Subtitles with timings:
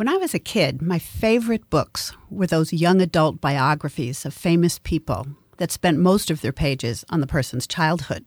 [0.00, 4.78] When I was a kid, my favorite books were those young adult biographies of famous
[4.78, 5.26] people
[5.58, 8.24] that spent most of their pages on the person's childhood.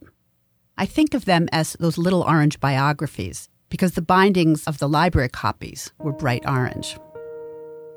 [0.78, 5.30] I think of them as those little orange biographies because the bindings of the library
[5.30, 6.96] copies were bright orange.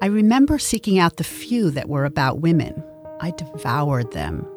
[0.00, 2.82] I remember seeking out the few that were about women.
[3.20, 4.48] I devoured them.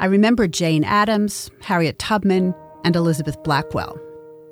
[0.00, 2.54] I remember Jane Addams, Harriet Tubman,
[2.84, 4.00] and Elizabeth Blackwell.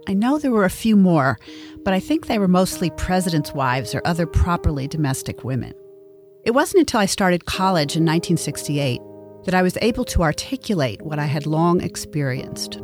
[0.07, 1.39] I know there were a few more,
[1.83, 5.73] but I think they were mostly presidents' wives or other properly domestic women.
[6.45, 9.01] It wasn't until I started college in 1968
[9.45, 12.83] that I was able to articulate what I had long experienced.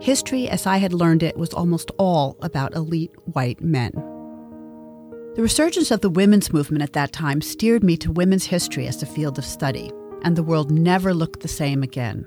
[0.00, 3.92] History, as I had learned it, was almost all about elite white men.
[5.34, 9.02] The resurgence of the women's movement at that time steered me to women's history as
[9.02, 9.90] a field of study,
[10.22, 12.26] and the world never looked the same again.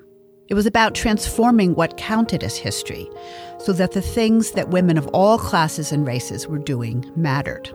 [0.50, 3.10] It was about transforming what counted as history
[3.60, 7.70] so that the things that women of all classes and races were doing mattered.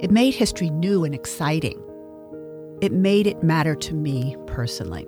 [0.00, 1.80] It made history new and exciting.
[2.80, 5.06] It made it matter to me personally.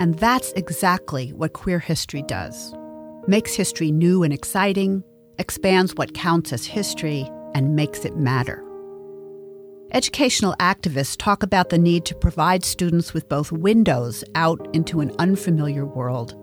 [0.00, 2.74] And that's exactly what queer history does
[3.28, 5.02] makes history new and exciting,
[5.38, 8.65] expands what counts as history, and makes it matter.
[9.92, 15.12] Educational activists talk about the need to provide students with both windows out into an
[15.20, 16.34] unfamiliar world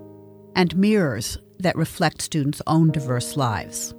[0.56, 3.94] and mirrors that reflect students' own diverse lives.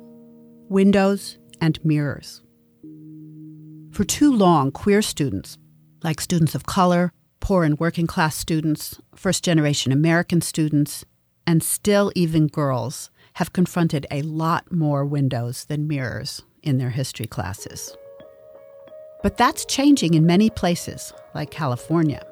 [0.71, 2.43] Windows and mirrors.
[3.93, 5.59] For too long, queer students,
[6.03, 11.05] like students of color, poor and working class students, first generation American students,
[11.47, 17.27] and still even girls have confronted a lot more windows than mirrors in their history
[17.27, 17.95] classes.
[19.25, 22.23] But that's changing in many places, like California.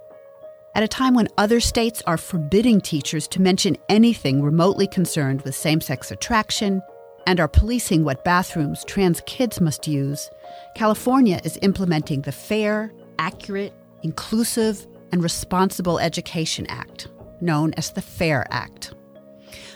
[0.74, 5.54] At a time when other states are forbidding teachers to mention anything remotely concerned with
[5.54, 6.82] same sex attraction
[7.26, 10.28] and are policing what bathrooms trans kids must use,
[10.76, 17.08] California is implementing the Fair, Accurate, Inclusive, and Responsible Education Act,
[17.40, 18.92] known as the FAIR Act.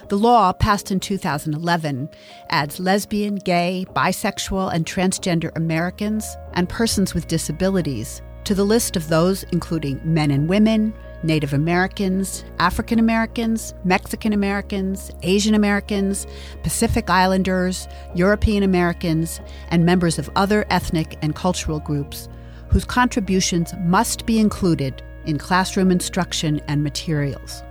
[0.08, 2.08] The law, passed in 2011,
[2.48, 9.08] adds lesbian, gay, bisexual, and transgender Americans and persons with disabilities to the list of
[9.08, 16.28] those including men and women, Native Americans, African Americans, Mexican Americans, Asian Americans,
[16.62, 19.40] Pacific Islanders, European Americans,
[19.70, 22.28] and members of other ethnic and cultural groups
[22.68, 27.64] whose contributions must be included in classroom instruction and materials.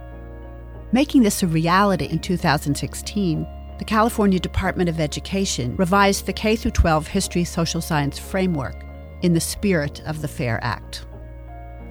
[0.95, 3.45] Making this a reality in 2016,
[3.79, 8.81] the California Department of Education revised the K 12 History Social Science framework
[9.21, 11.05] in the spirit of the FAIR Act.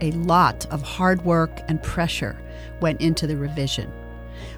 [0.01, 2.41] A lot of hard work and pressure
[2.81, 3.93] went into the revision,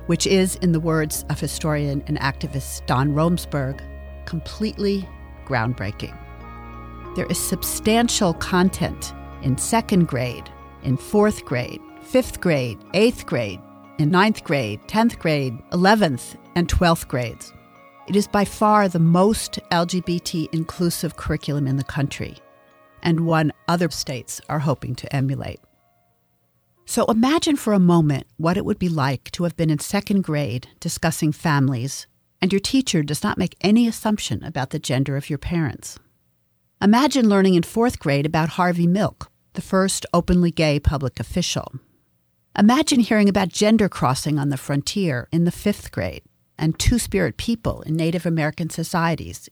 [0.07, 3.81] which is, in the words of historian and activist Don Romesburg,
[4.27, 5.09] completely
[5.45, 6.17] groundbreaking.
[7.17, 10.49] There is substantial content in second grade,
[10.85, 13.59] in fourth grade, fifth grade, eighth grade,
[13.99, 17.53] in ninth grade, 10th grade, 11th, and 12th grades.
[18.07, 22.37] It is by far the most LGBT inclusive curriculum in the country,
[23.03, 25.61] and one other states are hoping to emulate.
[26.85, 30.23] So imagine for a moment what it would be like to have been in second
[30.23, 32.07] grade discussing families,
[32.41, 35.99] and your teacher does not make any assumption about the gender of your parents.
[36.81, 41.73] Imagine learning in fourth grade about Harvey Milk, the first openly gay public official,
[42.59, 46.23] Imagine hearing about gender crossing on the frontier in the fifth grade
[46.59, 49.51] and two spirit people in Native American societies.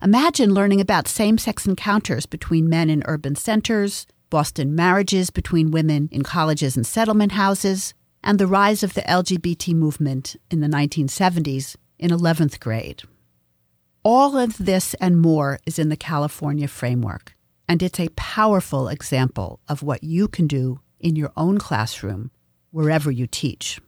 [0.00, 6.08] Imagine learning about same sex encounters between men in urban centers, Boston marriages between women
[6.12, 11.74] in colleges and settlement houses, and the rise of the LGBT movement in the 1970s
[11.98, 13.02] in 11th grade.
[14.04, 17.34] All of this and more is in the California framework,
[17.68, 22.30] and it's a powerful example of what you can do in your own classroom,
[22.70, 23.80] wherever you teach.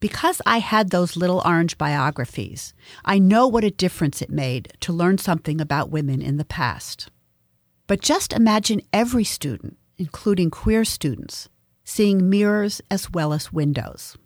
[0.00, 4.92] Because I had those little orange biographies, I know what a difference it made to
[4.92, 7.08] learn something about women in the past.
[7.86, 11.48] But just imagine every student, including queer students,
[11.84, 14.16] seeing mirrors as well as windows.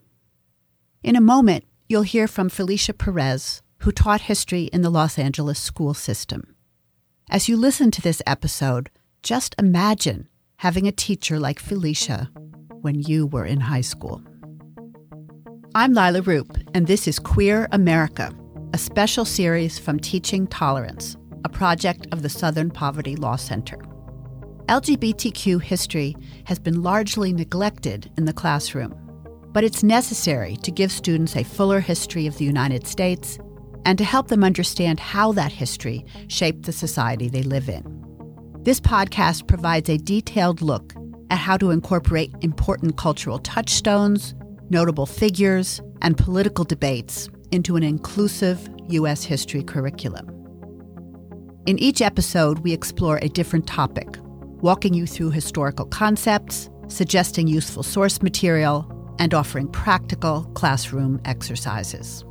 [1.02, 5.58] In a moment, you'll hear from Felicia Perez, who taught history in the Los Angeles
[5.58, 6.54] school system.
[7.28, 8.88] As you listen to this episode,
[9.22, 12.30] just imagine having a teacher like Felicia
[12.80, 14.22] when you were in high school.
[15.74, 18.32] I'm Leila Rupp, and this is Queer America,
[18.72, 23.76] a special series from Teaching Tolerance, a project of the Southern Poverty Law Center.
[24.68, 28.94] LGBTQ history has been largely neglected in the classroom,
[29.52, 33.38] but it's necessary to give students a fuller history of the United States
[33.84, 38.05] and to help them understand how that history shaped the society they live in.
[38.66, 40.92] This podcast provides a detailed look
[41.30, 44.34] at how to incorporate important cultural touchstones,
[44.70, 49.22] notable figures, and political debates into an inclusive U.S.
[49.22, 50.26] history curriculum.
[51.66, 54.08] In each episode, we explore a different topic,
[54.60, 58.84] walking you through historical concepts, suggesting useful source material,
[59.20, 62.24] and offering practical classroom exercises.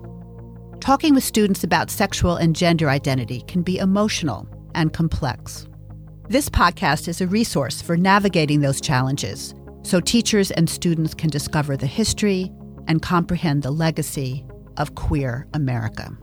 [0.81, 5.65] Talking with students about sexual and gender identity can be emotional and complex.
[6.27, 11.77] This podcast is a resource for navigating those challenges so teachers and students can discover
[11.77, 12.51] the history
[12.87, 14.43] and comprehend the legacy
[14.77, 16.17] of queer America.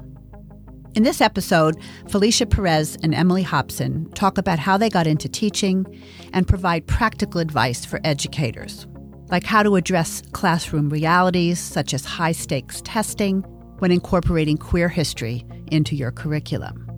[0.96, 1.76] In this episode,
[2.08, 5.86] Felicia Perez and Emily Hobson talk about how they got into teaching
[6.32, 8.88] and provide practical advice for educators,
[9.30, 13.42] like how to address classroom realities such as high stakes testing
[13.78, 16.91] when incorporating queer history into your curriculum.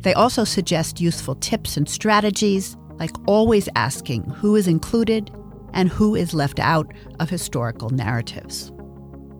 [0.00, 5.30] They also suggest useful tips and strategies, like always asking who is included
[5.72, 8.72] and who is left out of historical narratives.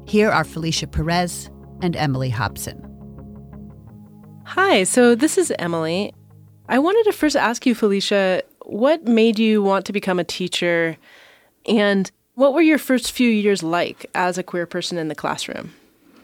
[0.06, 1.50] Here are Felicia Perez
[1.82, 2.86] and Emily Hobson.
[4.44, 6.12] Hi, so this is Emily.
[6.68, 10.96] I wanted to first ask you, Felicia, what made you want to become a teacher?
[11.66, 15.72] And what were your first few years like as a queer person in the classroom?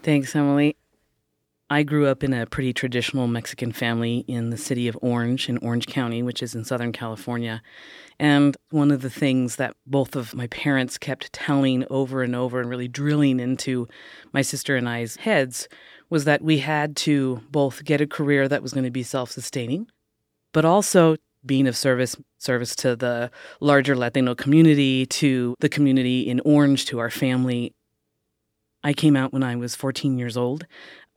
[0.02, 0.76] Thanks, Emily.
[1.68, 5.58] I grew up in a pretty traditional Mexican family in the city of Orange, in
[5.58, 7.60] Orange County, which is in Southern California.
[8.20, 12.60] And one of the things that both of my parents kept telling over and over
[12.60, 13.88] and really drilling into
[14.32, 15.68] my sister and I's heads
[16.08, 19.32] was that we had to both get a career that was going to be self
[19.32, 19.88] sustaining,
[20.52, 23.28] but also being of service service to the
[23.60, 27.72] larger Latino community, to the community in Orange, to our family.
[28.84, 30.64] I came out when I was 14 years old.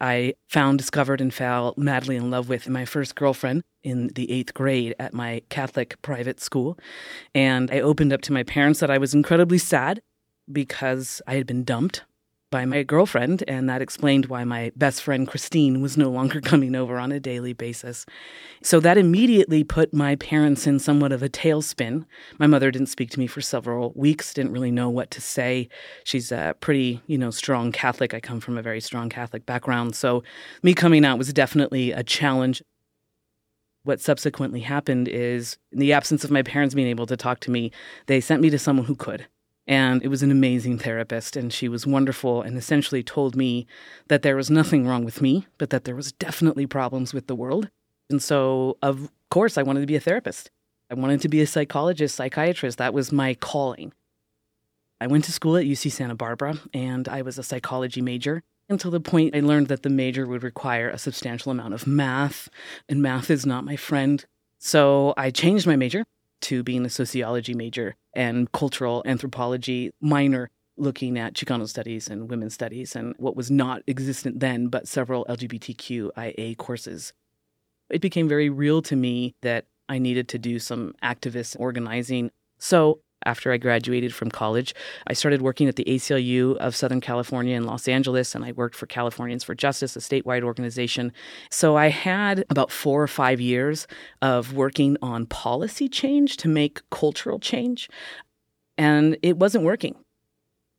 [0.01, 4.53] I found, discovered, and fell madly in love with my first girlfriend in the eighth
[4.53, 6.77] grade at my Catholic private school.
[7.35, 10.01] And I opened up to my parents that I was incredibly sad
[10.51, 12.03] because I had been dumped
[12.51, 16.75] by my girlfriend, and that explained why my best friend Christine was no longer coming
[16.75, 18.05] over on a daily basis.
[18.63, 22.05] So that immediately put my parents in somewhat of a tailspin.
[22.37, 25.69] My mother didn't speak to me for several weeks, didn't really know what to say.
[26.03, 28.13] She's a pretty, you know, strong Catholic.
[28.13, 30.23] I come from a very strong Catholic background, so
[30.63, 32.61] me coming out was definitely a challenge.
[33.83, 37.51] What subsequently happened is, in the absence of my parents being able to talk to
[37.51, 37.71] me,
[38.07, 39.25] they sent me to someone who could.
[39.69, 43.67] And it was an amazing therapist, and she was wonderful and essentially told me
[44.07, 47.35] that there was nothing wrong with me, but that there was definitely problems with the
[47.35, 47.69] world.
[48.09, 50.49] And so, of course, I wanted to be a therapist.
[50.89, 52.79] I wanted to be a psychologist, psychiatrist.
[52.79, 53.93] That was my calling.
[54.99, 58.89] I went to school at UC Santa Barbara, and I was a psychology major until
[58.89, 62.49] the point I learned that the major would require a substantial amount of math,
[62.89, 64.25] and math is not my friend.
[64.57, 66.05] So I changed my major
[66.41, 72.53] to being a sociology major and cultural anthropology minor looking at Chicano studies and women's
[72.53, 77.13] studies and what was not existent then, but several LGBTQIA courses.
[77.89, 82.31] It became very real to me that I needed to do some activist organizing.
[82.59, 84.73] So after I graduated from college.
[85.07, 88.75] I started working at the ACLU of Southern California in Los Angeles, and I worked
[88.75, 91.11] for Californians for Justice, a statewide organization.
[91.51, 93.87] So I had about four or five years
[94.21, 97.89] of working on policy change to make cultural change,
[98.77, 99.95] and it wasn't working.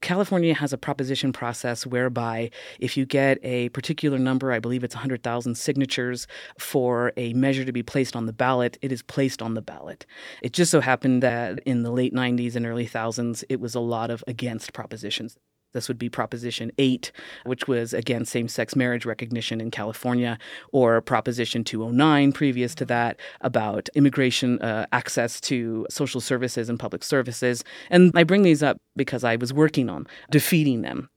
[0.01, 4.95] California has a proposition process whereby if you get a particular number, I believe it's
[4.95, 6.27] 100,000 signatures
[6.59, 10.07] for a measure to be placed on the ballot, it is placed on the ballot.
[10.43, 13.81] It just so happened that in the late 90s and early thousands, it was a
[13.81, 15.37] lot of against propositions.
[15.73, 17.13] This would be Proposition 8,
[17.45, 20.39] which was against same sex marriage recognition in California,
[20.73, 27.05] or Proposition 209 previous to that about immigration uh, access to social services and public
[27.05, 27.65] services.
[27.91, 31.09] And I bring these up because I was working on defeating them.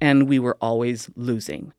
[0.00, 1.72] And we were always losing.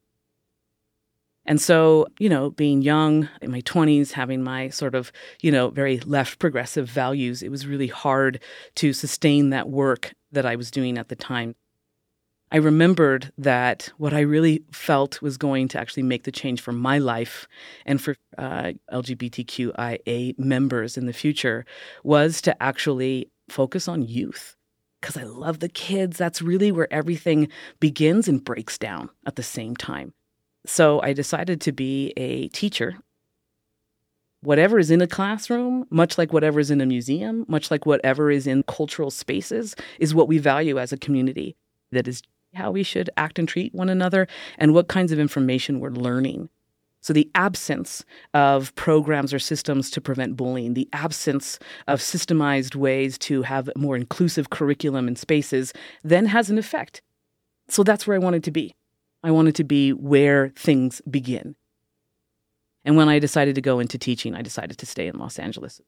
[1.45, 5.11] And so, you know, being young in my 20s, having my sort of,
[5.41, 8.39] you know, very left progressive values, it was really hard
[8.75, 11.55] to sustain that work that I was doing at the time.
[12.53, 16.71] I remembered that what I really felt was going to actually make the change for
[16.71, 17.47] my life
[17.83, 21.65] and for uh, LGBTQIA members in the future
[22.03, 24.55] was to actually focus on youth.
[25.01, 26.19] Because I love the kids.
[26.19, 27.47] That's really where everything
[27.79, 30.13] begins and breaks down at the same time.
[30.67, 32.97] So I decided to be a teacher
[34.41, 38.29] whatever is in a classroom, much like whatever is in a museum, much like whatever
[38.29, 41.55] is in cultural spaces, is what we value as a community
[41.93, 42.21] that is
[42.53, 46.49] how we should act and treat one another, and what kinds of information we're learning.
[47.01, 53.17] So, the absence of programs or systems to prevent bullying, the absence of systemized ways
[53.19, 57.01] to have more inclusive curriculum and spaces, then has an effect.
[57.67, 58.73] So, that's where I wanted to be.
[59.21, 61.55] I wanted to be where things begin.
[62.85, 65.81] And when I decided to go into teaching, I decided to stay in Los Angeles.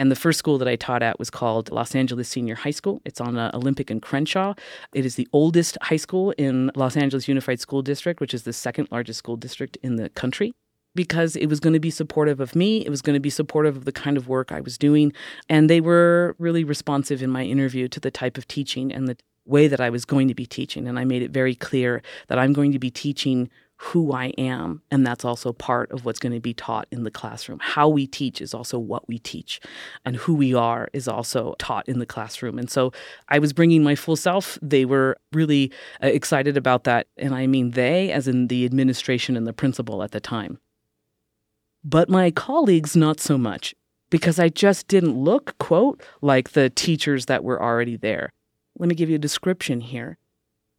[0.00, 3.02] And the first school that I taught at was called Los Angeles Senior High School.
[3.04, 4.54] It's on uh, Olympic and Crenshaw.
[4.94, 8.54] It is the oldest high school in Los Angeles Unified School District, which is the
[8.54, 10.52] second largest school district in the country.
[10.94, 13.76] Because it was going to be supportive of me, it was going to be supportive
[13.76, 15.12] of the kind of work I was doing.
[15.50, 19.18] And they were really responsive in my interview to the type of teaching and the
[19.44, 20.88] way that I was going to be teaching.
[20.88, 23.50] And I made it very clear that I'm going to be teaching
[23.82, 24.82] who I am.
[24.90, 27.58] And that's also part of what's going to be taught in the classroom.
[27.62, 29.58] How we teach is also what we teach,
[30.04, 32.58] and who we are is also taught in the classroom.
[32.58, 32.92] And so
[33.30, 34.58] I was bringing my full self.
[34.60, 35.72] They were really
[36.02, 37.06] uh, excited about that.
[37.16, 40.58] And I mean they, as in the administration and the principal at the time.
[41.82, 43.74] But my colleagues, not so much,
[44.10, 48.28] because I just didn't look, quote, like the teachers that were already there.
[48.78, 50.18] Let me give you a description here.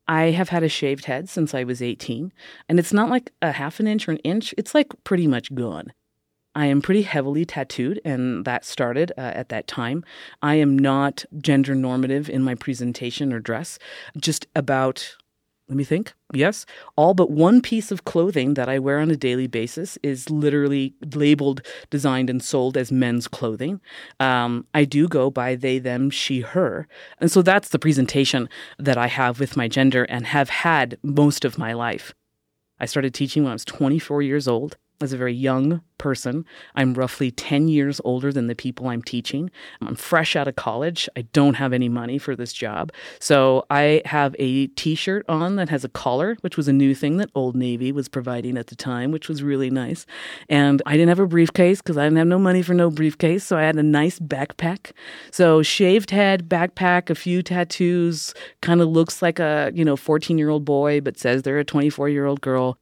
[0.07, 2.31] I have had a shaved head since I was 18,
[2.67, 5.53] and it's not like a half an inch or an inch, it's like pretty much
[5.53, 5.93] gone.
[6.53, 10.03] I am pretty heavily tattooed, and that started uh, at that time.
[10.41, 13.79] I am not gender normative in my presentation or dress,
[14.17, 15.15] just about
[15.71, 16.11] let me think.
[16.33, 16.65] Yes.
[16.97, 20.93] All but one piece of clothing that I wear on a daily basis is literally
[21.15, 23.79] labeled, designed, and sold as men's clothing.
[24.19, 26.89] Um, I do go by they, them, she, her.
[27.21, 28.49] And so that's the presentation
[28.79, 32.13] that I have with my gender and have had most of my life.
[32.77, 36.43] I started teaching when I was 24 years old as a very young person.
[36.75, 39.51] I'm roughly 10 years older than the people I'm teaching.
[39.81, 41.07] I'm fresh out of college.
[41.15, 42.91] I don't have any money for this job.
[43.19, 46.95] So I have a t shirt on that has a collar, which was a new
[46.95, 50.07] thing that Old Navy was providing at the time, which was really nice.
[50.49, 53.43] And I didn't have a briefcase because I didn't have no money for no briefcase.
[53.43, 54.93] So I had a nice backpack.
[55.29, 60.39] So shaved head, backpack, a few tattoos, kind of looks like a, you know, 14
[60.39, 62.79] year old boy, but says they're a 24 year old girl.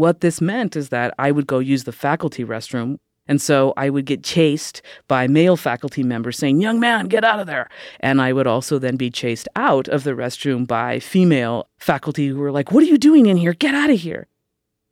[0.00, 2.96] What this meant is that I would go use the faculty restroom.
[3.28, 7.38] And so I would get chased by male faculty members saying, Young man, get out
[7.38, 7.68] of there.
[8.00, 12.38] And I would also then be chased out of the restroom by female faculty who
[12.38, 13.52] were like, What are you doing in here?
[13.52, 14.26] Get out of here.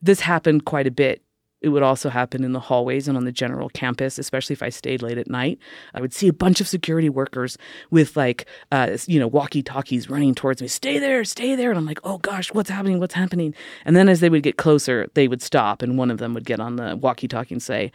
[0.02, 1.22] This happened quite a bit
[1.60, 4.68] it would also happen in the hallways and on the general campus, especially if I
[4.68, 5.58] stayed late at night.
[5.94, 7.58] I would see a bunch of security workers
[7.90, 10.68] with like, uh, you know, walkie talkies running towards me.
[10.68, 11.70] Stay there, stay there.
[11.70, 13.00] And I'm like, oh gosh, what's happening?
[13.00, 13.54] What's happening?
[13.84, 16.46] And then as they would get closer, they would stop, and one of them would
[16.46, 17.90] get on the walkie talkie and say,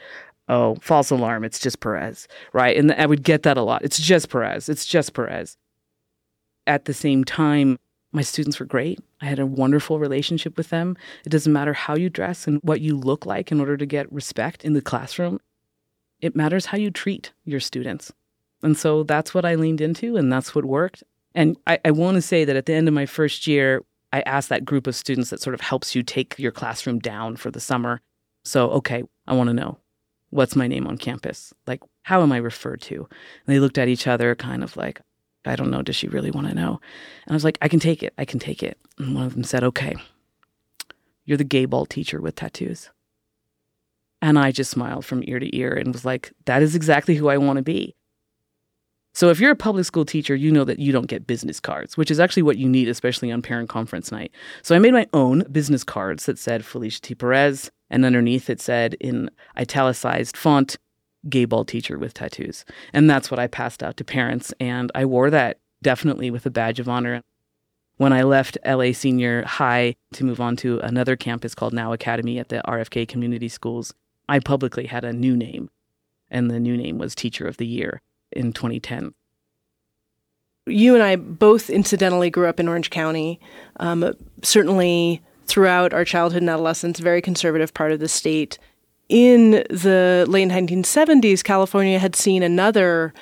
[0.50, 1.43] oh, false alarm.
[1.43, 2.75] It's just Perez, right?
[2.75, 3.84] And I would get that a lot.
[3.84, 4.67] It's just Perez.
[4.67, 5.58] It's just Perez.
[6.67, 7.79] At the same time,
[8.13, 9.00] my students were great.
[9.22, 10.96] I had a wonderful relationship with them.
[11.25, 14.12] It doesn't matter how you dress and what you look like in order to get
[14.13, 15.39] respect in the classroom.
[16.22, 18.13] It matters how you treat your students.
[18.62, 21.03] And so that's what I leaned into, and that's what worked.
[21.36, 24.22] And I, I want to say that at the end of my first year, I
[24.22, 27.51] asked that group of students that sort of helps you take your classroom down for
[27.51, 28.00] the summer.
[28.46, 29.79] So, okay, I want to know
[30.29, 31.53] what's my name on campus?
[31.67, 32.96] Like, how am I referred to?
[32.96, 35.01] And they looked at each other, kind of like,
[35.45, 35.81] I don't know.
[35.81, 36.79] Does she really want to know?
[37.25, 38.13] And I was like, I can take it.
[38.17, 38.77] I can take it.
[38.97, 39.95] And one of them said, Okay,
[41.25, 42.89] you're the gay ball teacher with tattoos.
[44.21, 47.29] And I just smiled from ear to ear and was like, That is exactly who
[47.29, 47.95] I want to be.
[49.15, 51.95] So if you're a public school teacher, you know that you don't get business cards,
[51.95, 54.31] which is actually what you need, especially on parent conference night.
[54.63, 57.15] So I made my own business cards that said Felicia T.
[57.15, 60.77] Perez, and underneath it said in italicized font,
[61.30, 62.65] gay ball teacher with tattoos.
[62.92, 64.53] And that's what I passed out to parents.
[64.60, 67.22] And I wore that definitely with a badge of honor.
[67.98, 72.39] When I left LA Senior High to move on to another campus called Now Academy
[72.39, 73.94] at the RFK Community Schools,
[74.27, 75.70] I publicly had a new name.
[76.30, 78.01] And the new name was Teacher of the Year
[78.32, 79.13] in 2010.
[80.65, 83.39] You and I both incidentally grew up in Orange County.
[83.80, 88.58] Um, certainly throughout our childhood and adolescence, very conservative part of the state
[89.13, 93.13] in the late 1970s, California had seen another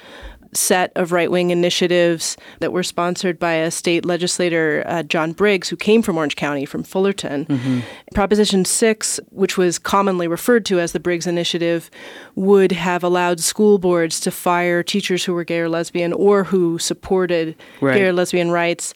[0.53, 5.67] set of right wing initiatives that were sponsored by a state legislator, uh, John Briggs,
[5.67, 7.45] who came from Orange County, from Fullerton.
[7.45, 7.79] Mm-hmm.
[8.15, 11.91] Proposition 6, which was commonly referred to as the Briggs Initiative,
[12.35, 16.79] would have allowed school boards to fire teachers who were gay or lesbian or who
[16.79, 17.95] supported right.
[17.95, 18.93] gay or lesbian rights.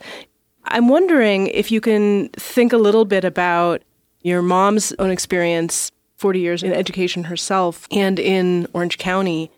[0.63, 3.81] I'm wondering if you can think a little bit about
[4.21, 9.51] your mom's own experience 40 years in education herself and in Orange County.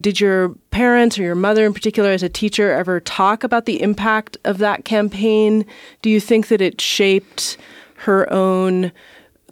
[0.00, 3.82] Did your parents or your mother in particular as a teacher ever talk about the
[3.82, 5.66] impact of that campaign?
[6.02, 7.58] Do you think that it shaped
[7.96, 8.92] her own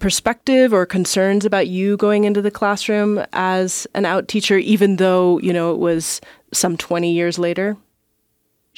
[0.01, 5.39] perspective or concerns about you going into the classroom as an out teacher, even though,
[5.41, 6.21] you know, it was
[6.53, 7.77] some 20 years later?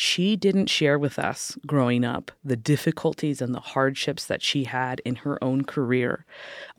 [0.02, 4.98] she didn't share with us growing up the difficulties and the hardships that she had
[5.00, 6.24] in her own career.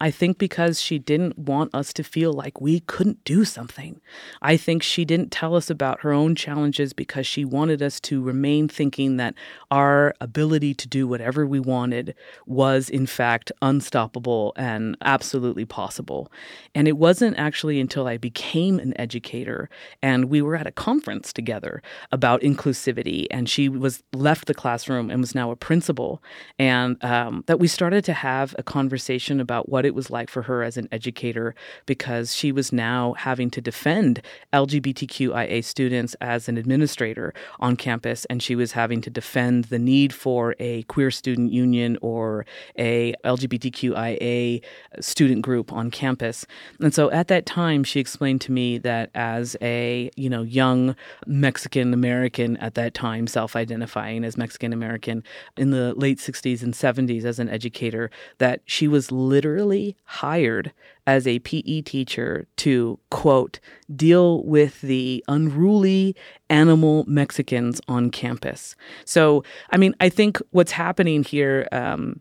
[0.01, 4.01] I think because she didn't want us to feel like we couldn't do something.
[4.41, 8.19] I think she didn't tell us about her own challenges because she wanted us to
[8.19, 9.35] remain thinking that
[9.69, 12.15] our ability to do whatever we wanted
[12.47, 16.31] was, in fact, unstoppable and absolutely possible.
[16.73, 19.69] And it wasn't actually until I became an educator
[20.01, 25.11] and we were at a conference together about inclusivity and she was left the classroom
[25.11, 26.23] and was now a principal
[26.57, 30.43] and um, that we started to have a conversation about what it was like for
[30.43, 31.55] her as an educator
[31.85, 34.21] because she was now having to defend
[34.53, 40.13] lgbtqia students as an administrator on campus and she was having to defend the need
[40.13, 42.45] for a queer student union or
[42.77, 44.61] a lgbtqia
[44.99, 46.45] student group on campus.
[46.79, 50.95] And so at that time she explained to me that as a you know young
[51.25, 55.23] mexican american at that time self identifying as Mexican American
[55.57, 60.71] in the late 60s and 70s as an educator that she was literally hired
[61.05, 63.59] as a PE teacher to, quote,
[63.95, 66.15] deal with the unruly
[66.49, 68.75] animal Mexicans on campus.
[69.05, 72.19] So, I mean, I think what's happening here um,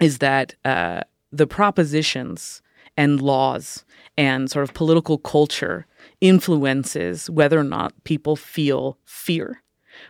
[0.00, 2.62] is that uh, the propositions
[2.96, 3.84] and laws
[4.16, 5.86] and sort of political culture
[6.20, 9.62] influences whether or not people feel fear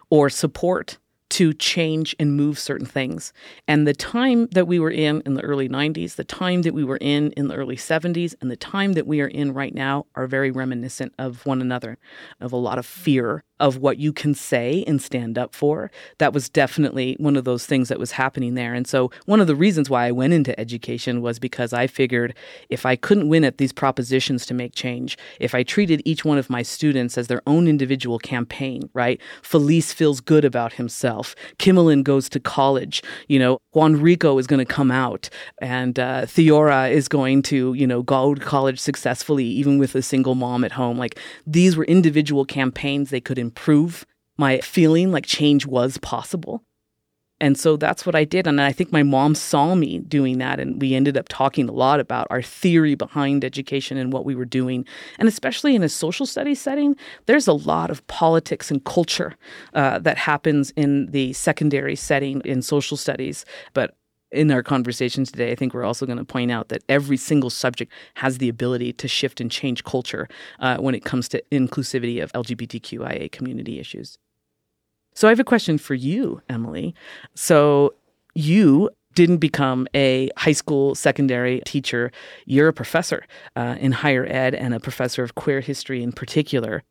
[0.08, 0.98] or support
[1.30, 3.32] to change and move certain things.
[3.66, 6.84] And the time that we were in in the early 90s, the time that we
[6.84, 10.06] were in in the early 70s, and the time that we are in right now
[10.14, 11.98] are very reminiscent of one another,
[12.40, 15.90] of a lot of fear of what you can say and stand up for.
[16.18, 18.74] That was definitely one of those things that was happening there.
[18.74, 22.34] And so, one of the reasons why I went into education was because I figured
[22.68, 26.38] if I couldn't win at these propositions to make change, if I treated each one
[26.38, 29.20] of my students as their own individual campaign, right?
[29.42, 31.34] Felice feels good about himself.
[31.58, 33.02] Kimmelin goes to college.
[33.28, 35.28] You know, Juan Rico is going to come out,
[35.60, 40.02] and uh, Theora is going to, you know, go to college successfully, even with a
[40.02, 40.96] single mom at home.
[40.96, 46.62] Like these were individual campaigns they could improve my feeling like change was possible.
[47.42, 48.46] And so that's what I did.
[48.46, 50.60] And I think my mom saw me doing that.
[50.60, 54.34] And we ended up talking a lot about our theory behind education and what we
[54.34, 54.84] were doing.
[55.18, 59.36] And especially in a social studies setting, there's a lot of politics and culture
[59.72, 63.46] uh, that happens in the secondary setting in social studies.
[63.72, 63.96] But
[64.32, 67.50] in our conversation today, I think we're also going to point out that every single
[67.50, 70.28] subject has the ability to shift and change culture
[70.60, 74.18] uh, when it comes to inclusivity of LGBTQIA community issues.
[75.14, 76.94] So I have a question for you, Emily.
[77.34, 77.94] So
[78.34, 82.12] you didn't become a high school secondary teacher.
[82.46, 86.82] You're a professor uh, in higher ed and a professor of queer history in particular.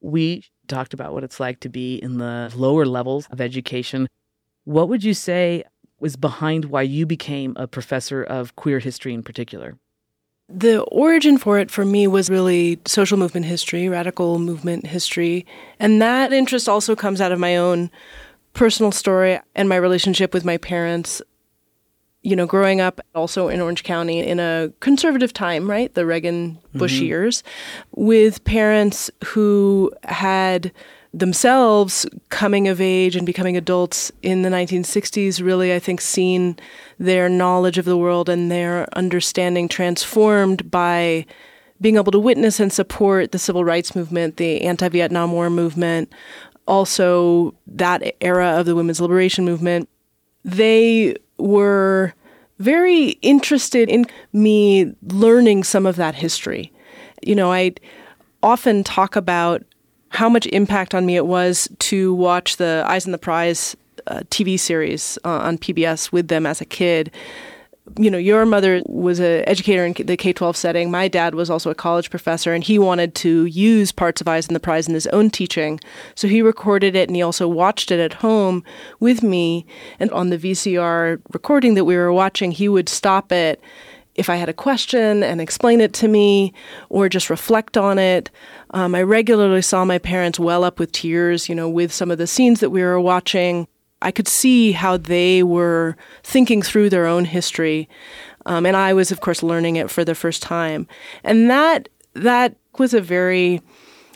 [0.00, 4.08] We talked about what it's like to be in the lower levels of education.
[4.64, 5.64] What would you say
[6.04, 9.78] was behind why you became a professor of queer history in particular?
[10.50, 15.46] The origin for it for me was really social movement history, radical movement history.
[15.80, 17.90] And that interest also comes out of my own
[18.52, 21.22] personal story and my relationship with my parents.
[22.20, 25.92] You know, growing up also in Orange County in a conservative time, right?
[25.94, 27.04] The Reagan Bush mm-hmm.
[27.06, 27.42] years,
[27.92, 30.70] with parents who had
[31.18, 36.58] themselves coming of age and becoming adults in the 1960s really i think seen
[36.98, 41.24] their knowledge of the world and their understanding transformed by
[41.80, 46.12] being able to witness and support the civil rights movement the anti-vietnam war movement
[46.66, 49.88] also that era of the women's liberation movement.
[50.44, 52.14] They were
[52.58, 56.72] very interested in me learning some of that history.
[57.22, 57.72] You know i
[58.42, 59.62] often talk about
[60.14, 64.20] how much impact on me it was to watch the Eyes on the Prize uh,
[64.30, 67.10] TV series uh, on PBS with them as a kid.
[67.98, 70.90] You know, your mother was an educator in the K 12 setting.
[70.90, 74.48] My dad was also a college professor, and he wanted to use parts of Eyes
[74.48, 75.78] on the Prize in his own teaching.
[76.14, 78.64] So he recorded it and he also watched it at home
[79.00, 79.66] with me.
[80.00, 83.60] And on the VCR recording that we were watching, he would stop it
[84.14, 86.52] if I had a question and explain it to me
[86.88, 88.30] or just reflect on it.
[88.70, 92.18] Um, I regularly saw my parents well up with tears, you know, with some of
[92.18, 93.66] the scenes that we were watching.
[94.02, 97.88] I could see how they were thinking through their own history.
[98.46, 100.86] Um, and I was, of course, learning it for the first time.
[101.24, 103.62] And that, that was a very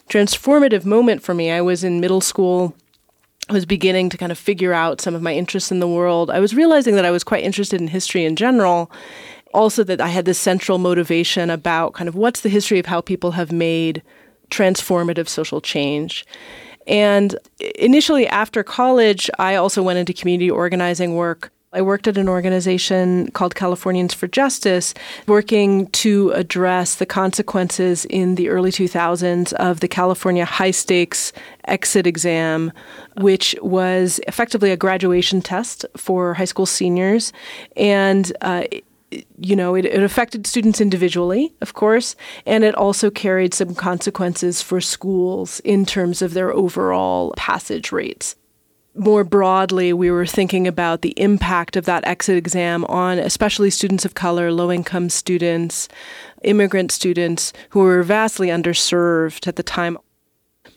[0.08, 1.50] transformative moment for me.
[1.50, 2.74] I was in middle school.
[3.48, 6.30] I was beginning to kind of figure out some of my interests in the world.
[6.30, 8.90] I was realizing that I was quite interested in history in general.
[9.54, 13.00] Also, that I had this central motivation about kind of what's the history of how
[13.00, 14.02] people have made
[14.50, 16.24] transformative social change.
[16.86, 17.38] And
[17.76, 21.52] initially, after college, I also went into community organizing work.
[21.70, 24.94] I worked at an organization called Californians for Justice,
[25.26, 31.30] working to address the consequences in the early 2000s of the California high stakes
[31.66, 32.72] exit exam,
[33.18, 37.34] which was effectively a graduation test for high school seniors.
[37.76, 38.64] And uh,
[39.10, 44.60] you know, it, it, affected students individually, of course, and it also carried some consequences
[44.60, 48.36] for schools in terms of their overall passage rates.
[48.94, 54.04] More broadly, we were thinking about the impact of that exit exam on especially students
[54.04, 55.88] of color, low income students,
[56.42, 59.96] immigrant students who were vastly underserved at the time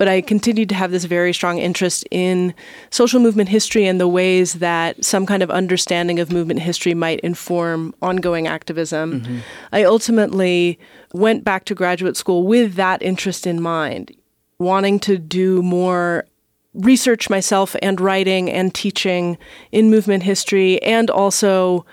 [0.01, 2.55] but I continued to have this very strong interest in
[2.89, 7.19] social movement history and the ways that some kind of understanding of movement history might
[7.19, 9.21] inform ongoing activism.
[9.21, 9.37] Mm-hmm.
[9.71, 10.79] I ultimately
[11.13, 14.11] went back to graduate school with that interest in mind,
[14.57, 16.25] wanting to do more
[16.73, 19.37] research myself and writing and teaching
[19.71, 21.85] in movement history and also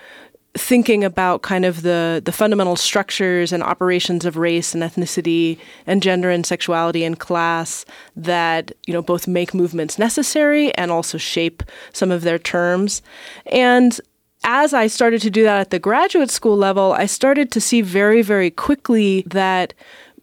[0.59, 6.03] thinking about kind of the, the fundamental structures and operations of race and ethnicity and
[6.03, 7.85] gender and sexuality and class
[8.17, 13.03] that you know both make movements necessary and also shape some of their terms.
[13.47, 13.99] And
[14.45, 17.81] as I started to do that at the graduate school level, I started to see
[17.81, 19.75] very, very quickly that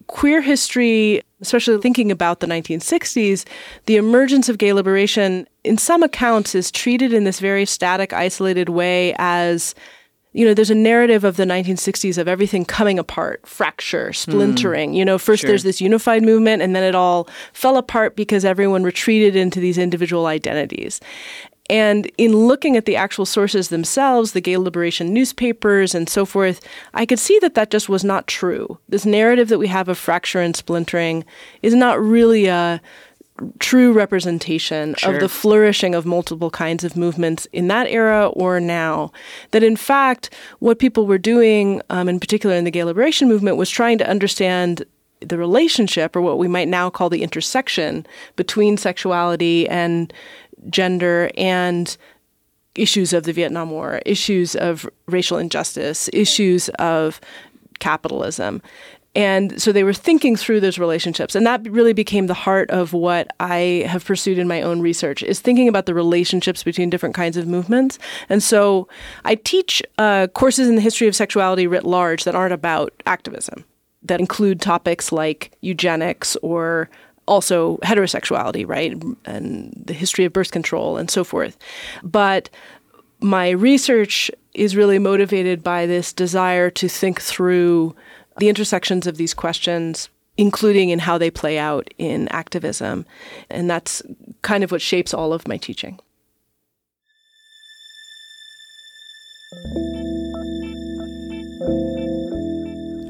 [0.08, 3.46] queer history, especially thinking about the 1960s,
[3.86, 8.70] the emergence of gay liberation, in some accounts, is treated in this very static, isolated
[8.70, 9.76] way as
[10.36, 14.92] you know, there's a narrative of the 1960s of everything coming apart, fracture, splintering.
[14.92, 14.96] Mm.
[14.96, 15.48] You know, first sure.
[15.48, 19.78] there's this unified movement, and then it all fell apart because everyone retreated into these
[19.78, 21.00] individual identities.
[21.70, 26.60] And in looking at the actual sources themselves, the gay liberation newspapers and so forth,
[26.94, 28.78] I could see that that just was not true.
[28.90, 31.24] This narrative that we have of fracture and splintering
[31.62, 32.82] is not really a
[33.60, 35.14] true representation sure.
[35.14, 39.12] of the flourishing of multiple kinds of movements in that era or now.
[39.52, 43.58] That in fact, what people were doing, um, in particular in the gay liberation movement,
[43.58, 44.84] was trying to understand
[45.22, 50.14] the relationship, or what we might now call the intersection, between sexuality and
[50.70, 51.98] gender and
[52.76, 57.20] issues of the Vietnam War, issues of racial injustice, issues of
[57.80, 58.62] capitalism.
[59.16, 61.36] And so they were thinking through those relationships.
[61.36, 65.24] And that really became the heart of what I have pursued in my own research
[65.24, 67.98] is thinking about the relationships between different kinds of movements.
[68.28, 68.90] And so
[69.24, 73.64] I teach uh, courses in the history of sexuality writ large that aren't about activism,
[74.04, 76.90] that include topics like eugenics or
[77.26, 79.02] also heterosexuality, right?
[79.26, 81.58] And the history of birth control and so forth.
[82.04, 82.50] But
[83.22, 87.96] my research is really motivated by this desire to think through
[88.38, 93.06] the intersections of these questions, including in how they play out in activism.
[93.50, 94.02] And that's
[94.42, 96.00] kind of what shapes all of my teaching.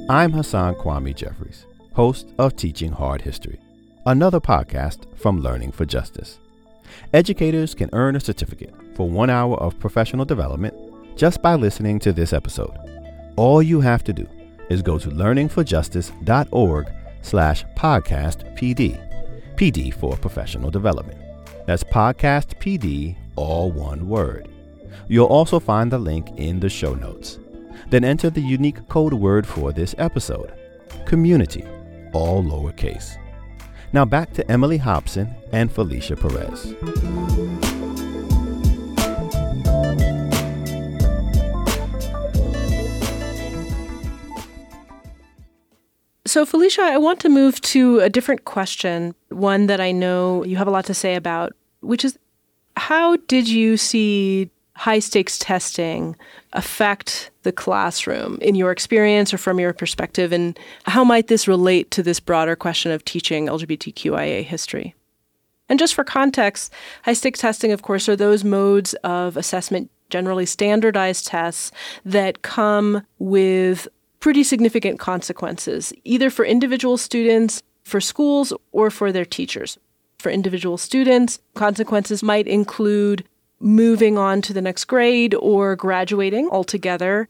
[0.08, 3.60] I'm Hassan Kwame Jeffries, host of Teaching Hard History,
[4.06, 6.38] another podcast from Learning for Justice.
[7.12, 10.76] Educators can earn a certificate for one hour of professional development
[11.18, 12.78] just by listening to this episode.
[13.36, 14.28] All you have to do
[14.70, 19.02] is go to learningforjustice.org slash podcast PD.
[19.56, 21.22] PD for professional development.
[21.66, 24.50] That's podcast PD, all one word.
[25.08, 27.40] You'll also find the link in the show notes.
[27.90, 30.54] Then enter the unique code word for this episode
[31.06, 31.64] community,
[32.14, 33.18] all lowercase.
[33.94, 36.74] Now back to Emily Hobson and Felicia Perez.
[46.28, 50.58] So, Felicia, I want to move to a different question, one that I know you
[50.58, 52.18] have a lot to say about, which is
[52.76, 56.16] how did you see high stakes testing
[56.54, 60.32] affect the classroom in your experience or from your perspective?
[60.32, 64.96] And how might this relate to this broader question of teaching LGBTQIA history?
[65.70, 70.46] And just for context, high stakes testing, of course, are those modes of assessment, generally
[70.46, 71.72] standardized tests
[72.04, 73.88] that come with
[74.26, 79.78] pretty significant consequences, either for individual students, for schools, or for their teachers.
[80.18, 83.24] For individual students, consequences might include
[83.60, 87.30] moving on to the next grade or graduating altogether.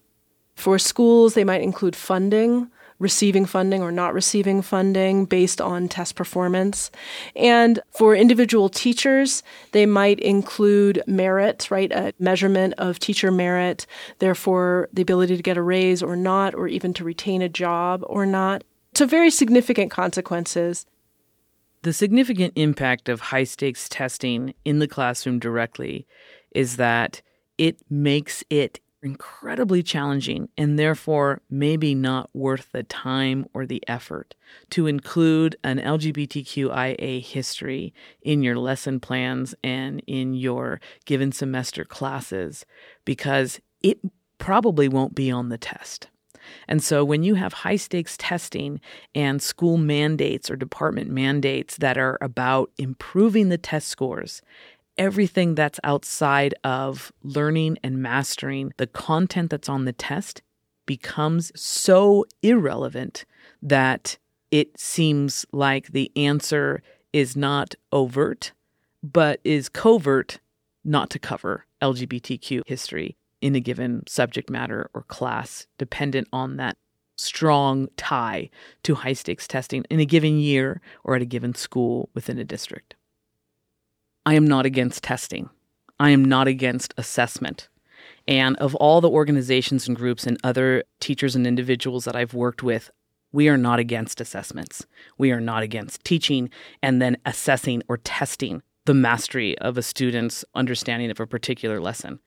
[0.55, 6.15] For schools, they might include funding receiving funding or not receiving funding based on test
[6.15, 6.91] performance.
[7.36, 11.91] And for individual teachers, they might include merit, right?
[11.91, 13.86] A measurement of teacher merit,
[14.19, 18.03] therefore, the ability to get a raise or not, or even to retain a job
[18.08, 18.63] or not.
[18.93, 20.86] So, very significant consequences.
[21.81, 26.08] The significant impact of high stakes testing in the classroom directly
[26.51, 27.21] is that
[27.58, 34.33] it makes it incredibly challenging and therefore maybe not worth the time or the effort
[34.71, 42.65] to include an LGBTQIA history in your lesson plans and in your given semester classes
[43.05, 43.99] because it
[44.39, 46.09] probably won't be on the test.
[46.67, 48.79] And so when you have high stakes testing
[49.13, 54.41] and school mandates or department mandates that are about improving the test scores
[54.97, 60.41] everything that's outside of learning and mastering the content that's on the test
[60.86, 63.25] becomes so irrelevant
[63.62, 64.17] that
[64.51, 66.81] it seems like the answer
[67.12, 68.51] is not overt,
[69.03, 70.39] but is covert
[70.84, 76.77] not to cover LGBTQ history in a given subject matter or class, dependent on that
[77.17, 78.49] strong tie
[78.84, 82.43] to high stakes testing in a given year or at a given school within a
[82.43, 82.94] district.
[84.25, 85.49] I am not against testing.
[85.99, 87.69] I am not against assessment.
[88.27, 92.63] And of all the organizations and groups and other teachers and individuals that I've worked
[92.63, 92.89] with,
[93.31, 94.85] we are not against assessments.
[95.17, 96.49] We are not against teaching
[96.81, 102.19] and then assessing or testing the mastery of a student's understanding of a particular lesson.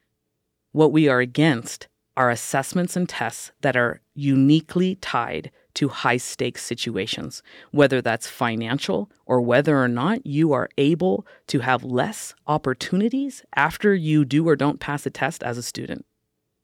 [0.72, 6.64] What we are against are assessments and tests that are uniquely tied to high stakes
[6.64, 13.44] situations, whether that's financial or whether or not you are able to have less opportunities
[13.54, 16.04] after you do or don't pass a test as a student.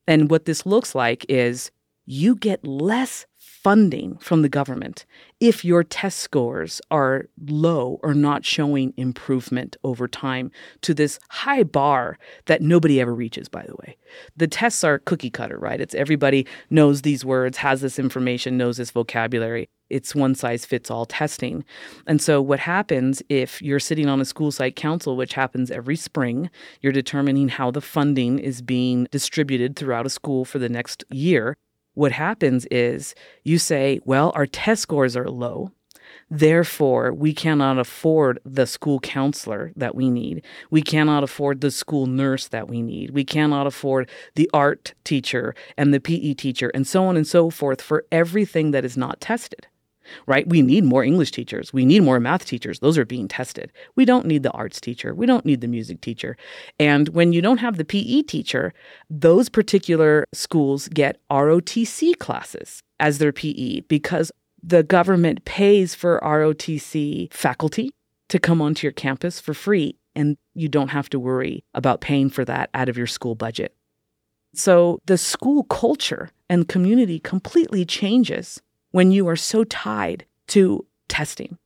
[0.09, 1.71] And what this looks like is
[2.05, 3.25] you get less
[3.65, 5.07] funding from the government
[5.41, 10.51] if your test scores are low or not showing improvement over time
[10.83, 13.97] to this high bar that nobody ever reaches, by the way.
[14.37, 15.81] The tests are cookie cutter, right?
[15.81, 19.67] It's everybody knows these words, has this information, knows this vocabulary.
[19.91, 21.65] It's one size fits all testing.
[22.07, 25.97] And so, what happens if you're sitting on a school site council, which happens every
[25.97, 26.51] spring,
[26.81, 31.57] you're determining how the funding is being distributed throughout a school for the next year
[31.95, 35.71] what happens is you say, well, our test scores are low.
[36.31, 40.45] Therefore, we cannot afford the school counselor that we need.
[40.71, 43.11] We cannot afford the school nurse that we need.
[43.11, 47.51] We cannot afford the art teacher and the PE teacher and so on and so
[47.51, 49.67] forth for everything that is not tested
[50.27, 50.49] right?
[50.49, 51.73] We need more English teachers.
[51.73, 52.79] We need more math teachers.
[52.81, 53.73] Those are being tested.
[53.97, 55.15] We don't need the arts teacher.
[55.15, 56.37] We don't need the music teacher.
[56.79, 58.73] And when you don't have the PE teacher,
[59.11, 64.31] those particular schools get ROTC classes as their PE because
[64.63, 67.91] the government pays for ROTC faculty
[68.29, 69.99] to come onto your campus for free.
[70.17, 73.75] And you don't have to worry about paying for that out of your school budget.
[74.55, 78.63] So the school culture and community completely changes
[78.95, 81.59] when you are so tied to testing.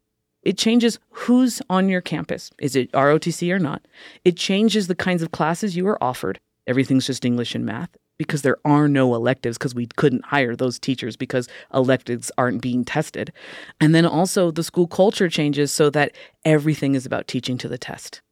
[0.45, 2.51] It changes who's on your campus.
[2.59, 3.87] Is it ROTC or not?
[4.25, 6.41] It changes the kinds of classes you are offered.
[6.67, 10.79] Everything's just English and math because there are no electives because we couldn't hire those
[10.79, 13.31] teachers because electives aren't being tested.
[13.79, 16.13] And then also the school culture changes so that
[16.47, 18.23] everything is about teaching to the test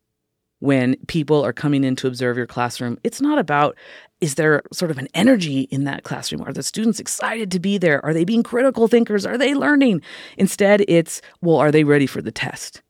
[0.61, 3.77] when people are coming in to observe your classroom, it's not about
[4.21, 6.43] is there sort of an energy in that classroom?
[6.43, 8.05] Are the students excited to be there?
[8.05, 9.27] Are they being critical thinkers?
[9.27, 10.03] Are they learning?
[10.39, 12.83] Instead, it's well, are they ready for the test?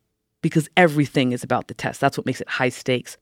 [0.42, 2.00] Because everything is about the test.
[2.00, 3.16] That's what makes it high stakes.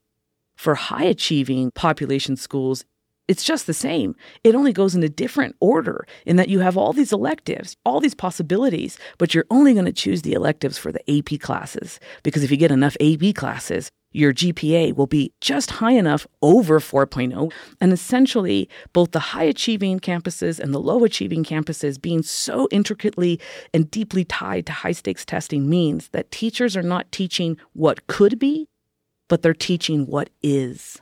[0.57, 2.85] For high achieving population schools,
[3.27, 4.15] it's just the same.
[4.43, 8.01] It only goes in a different order in that you have all these electives, all
[8.01, 11.99] these possibilities, but you're only going to choose the electives for the AP classes.
[12.23, 16.79] Because if you get enough AP classes, your GPA will be just high enough over
[16.81, 17.53] 4.0.
[17.81, 23.41] And essentially, both the high achieving campuses and the low achieving campuses being so intricately
[23.73, 28.39] and deeply tied to high stakes testing means that teachers are not teaching what could
[28.39, 28.69] be,
[29.29, 31.01] but they're teaching what is.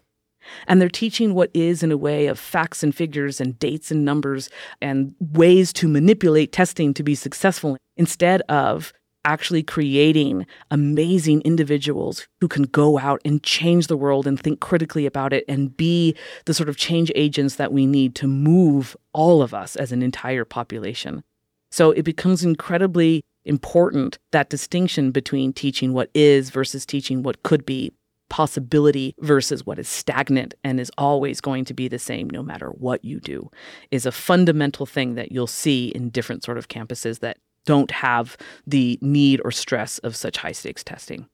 [0.66, 4.05] And they're teaching what is in a way of facts and figures and dates and
[4.05, 4.48] numbers
[4.81, 8.92] and ways to manipulate testing to be successful instead of
[9.24, 15.07] actually creating amazing individuals who can go out and change the world and think critically
[15.07, 19.42] about it and be the sort of change agents that we need to move all
[19.42, 21.22] of us as an entire population.
[21.70, 27.64] So it becomes incredibly important that distinction between teaching what is versus teaching what could
[27.64, 27.92] be
[28.32, 32.68] possibility versus what is stagnant and is always going to be the same no matter
[32.68, 33.50] what you do
[33.90, 38.38] is a fundamental thing that you'll see in different sort of campuses that don't have
[38.66, 41.28] the need or stress of such high stakes testing.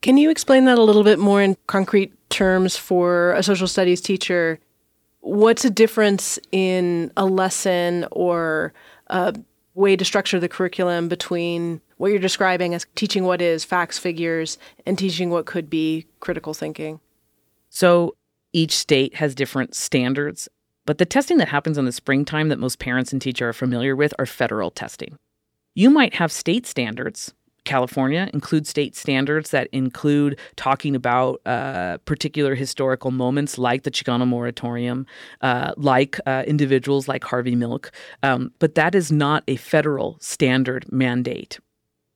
[0.00, 4.00] Can you explain that a little bit more in concrete terms for a social studies
[4.00, 4.58] teacher?
[5.20, 8.72] What's a difference in a lesson or
[9.08, 9.34] a
[9.74, 14.58] way to structure the curriculum between what you're describing as teaching what is facts, figures,
[14.86, 17.00] and teaching what could be critical thinking?
[17.70, 18.16] So
[18.52, 20.48] each state has different standards,
[20.86, 23.96] but the testing that happens in the springtime that most parents and teachers are familiar
[23.96, 25.18] with are federal testing.
[25.74, 32.54] You might have state standards California include state standards that include talking about uh, particular
[32.54, 35.06] historical moments like the Chicano Moratorium,
[35.40, 37.90] uh, like uh, individuals like Harvey Milk.
[38.22, 41.58] Um, but that is not a federal standard mandate.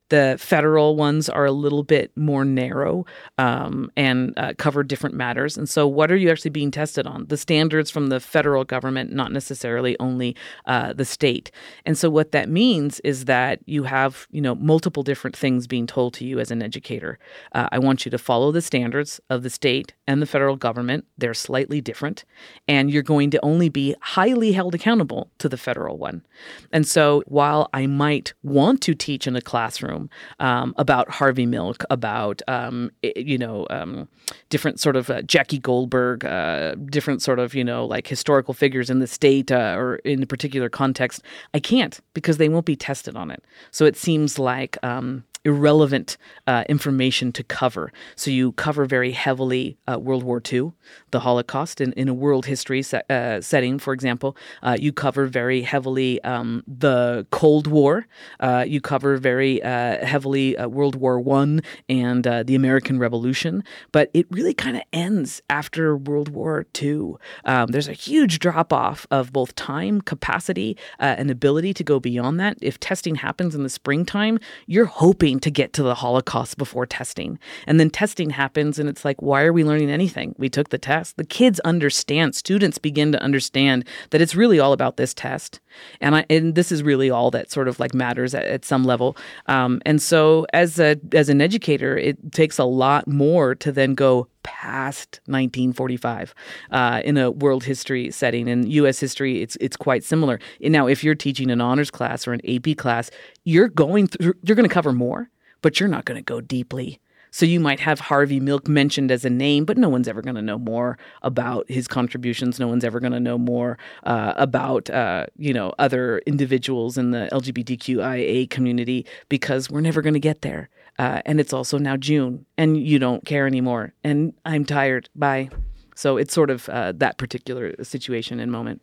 [0.08, 3.04] The federal ones are a little bit more narrow
[3.36, 5.56] um, and uh, cover different matters.
[5.58, 7.26] And so, what are you actually being tested on?
[7.26, 10.34] The standards from the federal government, not necessarily only
[10.66, 11.50] uh, the state.
[11.84, 15.86] And so, what that means is that you have, you know, multiple different things being
[15.86, 17.18] told to you as an educator.
[17.52, 21.04] Uh, I want you to follow the standards of the state and the federal government.
[21.18, 22.24] They're slightly different,
[22.66, 26.24] and you're going to only be highly held accountable to the federal one.
[26.72, 29.97] And so, while I might want to teach in a classroom
[30.40, 34.08] um, about Harvey Milk, about um, you know um,
[34.50, 38.90] different sort of uh, Jackie Goldberg, uh, different sort of you know like historical figures
[38.90, 41.22] in the state uh, or in a particular context.
[41.54, 43.42] I can't because they won't be tested on it.
[43.70, 47.90] So it seems like um, irrelevant uh, information to cover.
[48.16, 50.72] So you cover very heavily uh, World War II,
[51.10, 54.36] the Holocaust, in, in a world history se- uh, setting, for example.
[54.62, 58.06] Uh, you cover very heavily um, the Cold War.
[58.40, 63.64] Uh, you cover very uh, heavily World War One and the American Revolution.
[63.90, 67.14] But it really kind of ends after World War II.
[67.46, 72.38] Um, there's a huge drop off of both time, capacity, and ability to go beyond
[72.38, 72.58] that.
[72.60, 77.38] If testing happens in the springtime, you're hoping to get to the Holocaust before testing.
[77.66, 80.34] And then testing happens, and it's like, why are we learning anything?
[80.38, 81.16] We took the test.
[81.16, 85.60] The kids understand, students begin to understand that it's really all about this test.
[86.00, 88.84] And, I, and this is really all that sort of like matters at, at some
[88.84, 89.16] level.
[89.46, 93.94] Um, and so, as, a, as an educator, it takes a lot more to then
[93.94, 96.34] go past 1945
[96.70, 98.48] uh, in a world history setting.
[98.48, 99.00] In U.S.
[99.00, 100.40] history, it's it's quite similar.
[100.60, 103.10] Now, if you're teaching an honors class or an AP class,
[103.44, 105.30] you're going through, you're going to cover more,
[105.62, 107.00] but you're not going to go deeply.
[107.30, 110.36] So you might have Harvey Milk mentioned as a name, but no one's ever going
[110.36, 112.58] to know more about his contributions.
[112.58, 117.10] No one's ever going to know more uh, about uh, you know other individuals in
[117.10, 120.70] the LGBTQIA community because we're never going to get there.
[120.98, 123.94] Uh, and it's also now June, and you don't care anymore.
[124.02, 125.08] And I'm tired.
[125.14, 125.48] Bye.
[125.94, 128.82] So it's sort of uh, that particular situation and moment.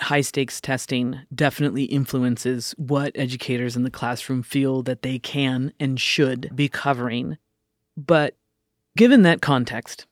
[0.00, 6.00] High stakes testing definitely influences what educators in the classroom feel that they can and
[6.00, 7.36] should be covering.
[7.96, 8.36] But
[8.96, 10.06] given that context,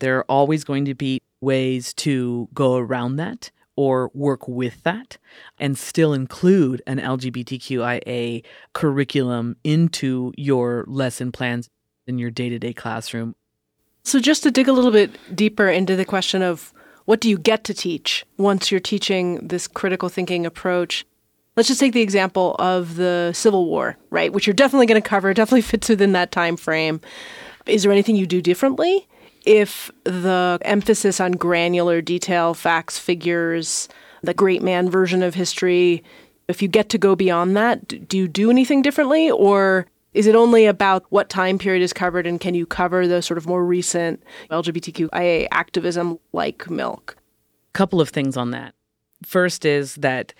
[0.00, 5.16] there are always going to be ways to go around that or work with that
[5.58, 11.70] and still include an LGBTQIA curriculum into your lesson plans
[12.06, 13.34] in your day to day classroom.
[14.02, 16.74] So, just to dig a little bit deeper into the question of
[17.06, 21.06] what do you get to teach once you're teaching this critical thinking approach?
[21.56, 24.30] Let's just take the example of the Civil War, right?
[24.30, 27.00] Which you're definitely going to cover, definitely fits within that time frame.
[27.64, 29.08] Is there anything you do differently?
[29.44, 33.88] If the emphasis on granular detail, facts, figures,
[34.22, 36.02] the great man version of history,
[36.48, 39.30] if you get to go beyond that, do you do anything differently?
[39.30, 43.22] Or is it only about what time period is covered and can you cover the
[43.22, 47.16] sort of more recent LGBTQIA activism like milk?
[47.72, 48.74] Couple of things on that.
[49.24, 50.34] First is that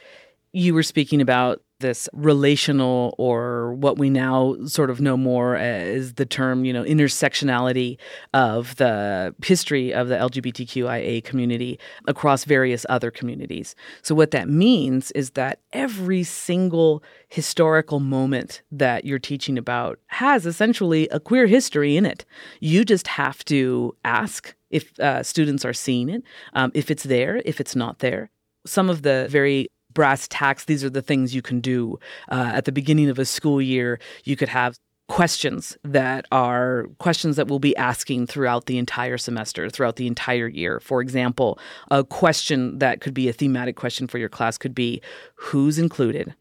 [0.53, 6.14] you were speaking about this relational or what we now sort of know more as
[6.14, 7.99] the term, you know, intersectionality
[8.33, 13.75] of the history of the LGBTQIA community across various other communities.
[14.03, 20.47] So what that means is that every single historical moment that you're teaching about has
[20.47, 22.25] essentially a queer history in it.
[22.61, 26.22] You just have to ask if uh, students are seeing it,
[26.55, 28.31] um, if it's there, if it's not there.
[28.66, 30.64] Some of the very brass tacks.
[30.64, 31.99] These are the things you can do.
[32.30, 34.78] Uh, at the beginning of a school year, you could have
[35.09, 40.47] questions that are questions that we'll be asking throughout the entire semester, throughout the entire
[40.47, 40.78] year.
[40.78, 41.59] For example,
[41.91, 45.03] a question that could be a thematic question for your class could be
[45.34, 46.32] who's included,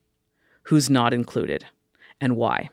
[0.64, 1.66] who's not included,
[2.22, 2.70] and why.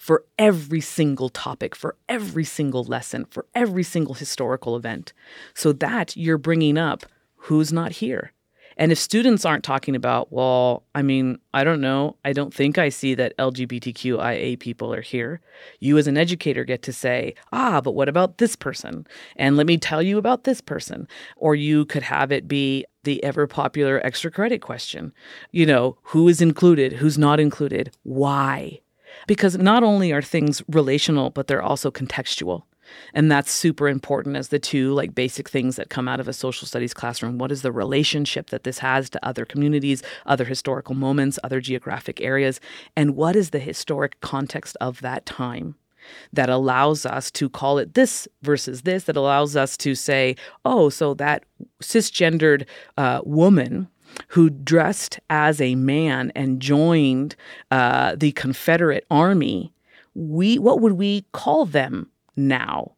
[0.00, 5.12] for every single topic, for every single lesson, for every single historical event,
[5.54, 7.04] so that you're bringing up
[7.36, 8.32] who's not here.
[8.80, 12.78] And if students aren't talking about, well, I mean, I don't know, I don't think
[12.78, 15.42] I see that LGBTQIA people are here,
[15.80, 19.06] you as an educator get to say, ah, but what about this person?
[19.36, 21.06] And let me tell you about this person.
[21.36, 25.12] Or you could have it be the ever popular extra credit question.
[25.52, 28.80] You know, who is included, who's not included, why?
[29.26, 32.62] Because not only are things relational, but they're also contextual.
[33.14, 36.32] And that's super important as the two like basic things that come out of a
[36.32, 37.38] social studies classroom.
[37.38, 42.20] What is the relationship that this has to other communities, other historical moments, other geographic
[42.20, 42.60] areas,
[42.96, 45.76] and what is the historic context of that time?
[46.32, 50.34] That allows us to call it this versus this, that allows us to say,
[50.64, 51.44] oh, so that
[51.82, 52.66] cisgendered
[52.96, 53.88] uh, woman
[54.28, 57.36] who dressed as a man and joined
[57.70, 59.72] uh, the Confederate Army,
[60.14, 62.92] we what would we call them now?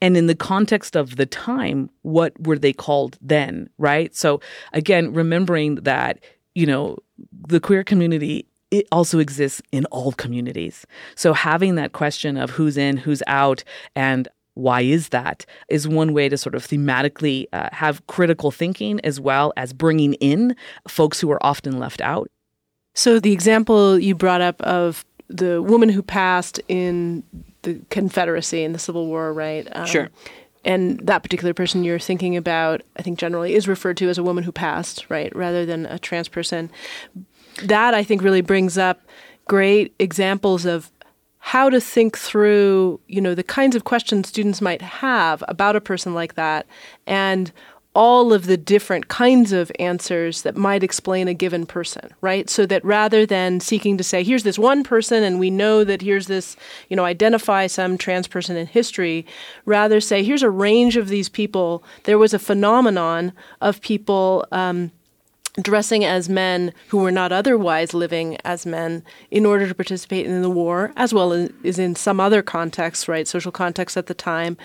[0.00, 4.14] And in the context of the time, what were they called then, right?
[4.16, 4.40] So
[4.72, 6.18] again, remembering that,
[6.54, 6.98] you know,
[7.46, 10.86] the queer community it also exists in all communities.
[11.14, 13.62] So having that question of who's in, who's out,
[13.94, 18.98] and why is that is one way to sort of thematically uh, have critical thinking
[19.04, 20.56] as well as bringing in
[20.88, 22.30] folks who are often left out.
[22.94, 27.22] So the example you brought up of the woman who passed in
[27.62, 29.66] the Confederacy and the Civil War, right?
[29.72, 30.10] Um, sure.
[30.64, 34.22] And that particular person you're thinking about, I think generally is referred to as a
[34.22, 36.70] woman who passed, right, rather than a trans person.
[37.64, 39.00] That I think really brings up
[39.46, 40.90] great examples of
[41.44, 45.80] how to think through, you know, the kinds of questions students might have about a
[45.80, 46.66] person like that
[47.04, 47.50] and
[47.94, 52.48] all of the different kinds of answers that might explain a given person, right?
[52.48, 56.00] So that rather than seeking to say, here's this one person and we know that
[56.00, 56.56] here's this,
[56.88, 59.26] you know, identify some trans person in history,
[59.66, 61.84] rather say, here's a range of these people.
[62.04, 64.46] There was a phenomenon of people.
[64.52, 64.90] Um,
[65.60, 70.40] dressing as men who were not otherwise living as men in order to participate in
[70.40, 71.32] the war, as well
[71.64, 74.56] as in some other contexts, right, social context at the time.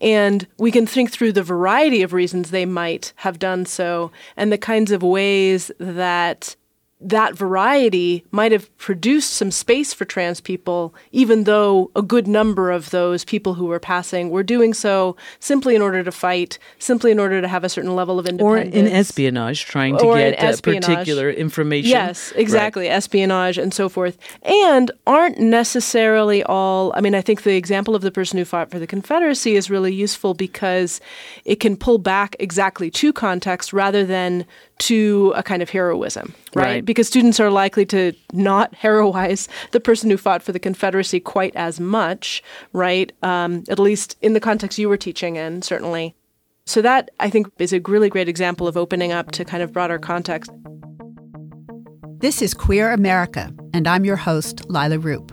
[0.00, 4.52] And we can think through the variety of reasons they might have done so and
[4.52, 6.56] the kinds of ways that
[7.00, 12.70] that variety might have produced some space for trans people, even though a good number
[12.70, 17.10] of those people who were passing were doing so simply in order to fight, simply
[17.10, 18.74] in order to have a certain level of independence.
[18.74, 21.90] Or in espionage, trying to get uh, particular information.
[21.90, 22.86] Yes, exactly.
[22.86, 22.94] Right.
[22.94, 24.16] Espionage and so forth.
[24.42, 28.70] And aren't necessarily all, I mean, I think the example of the person who fought
[28.70, 31.00] for the Confederacy is really useful because
[31.44, 36.64] it can pull back exactly to context rather than to a kind of heroism, right?
[36.64, 36.84] right?
[36.84, 41.54] Because students are likely to not heroize the person who fought for the Confederacy quite
[41.56, 42.42] as much,
[42.72, 43.12] right?
[43.22, 46.14] Um, at least in the context you were teaching in, certainly.
[46.66, 49.72] So that I think is a really great example of opening up to kind of
[49.72, 50.50] broader context.
[52.18, 55.30] This is Queer America, and I'm your host, Leila Rupp.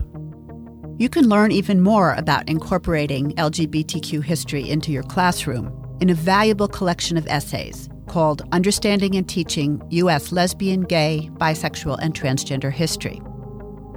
[0.97, 6.67] You can learn even more about incorporating LGBTQ history into your classroom in a valuable
[6.67, 10.34] collection of essays called Understanding and Teaching U.S.
[10.34, 13.22] Lesbian, Gay, Bisexual, and Transgender History.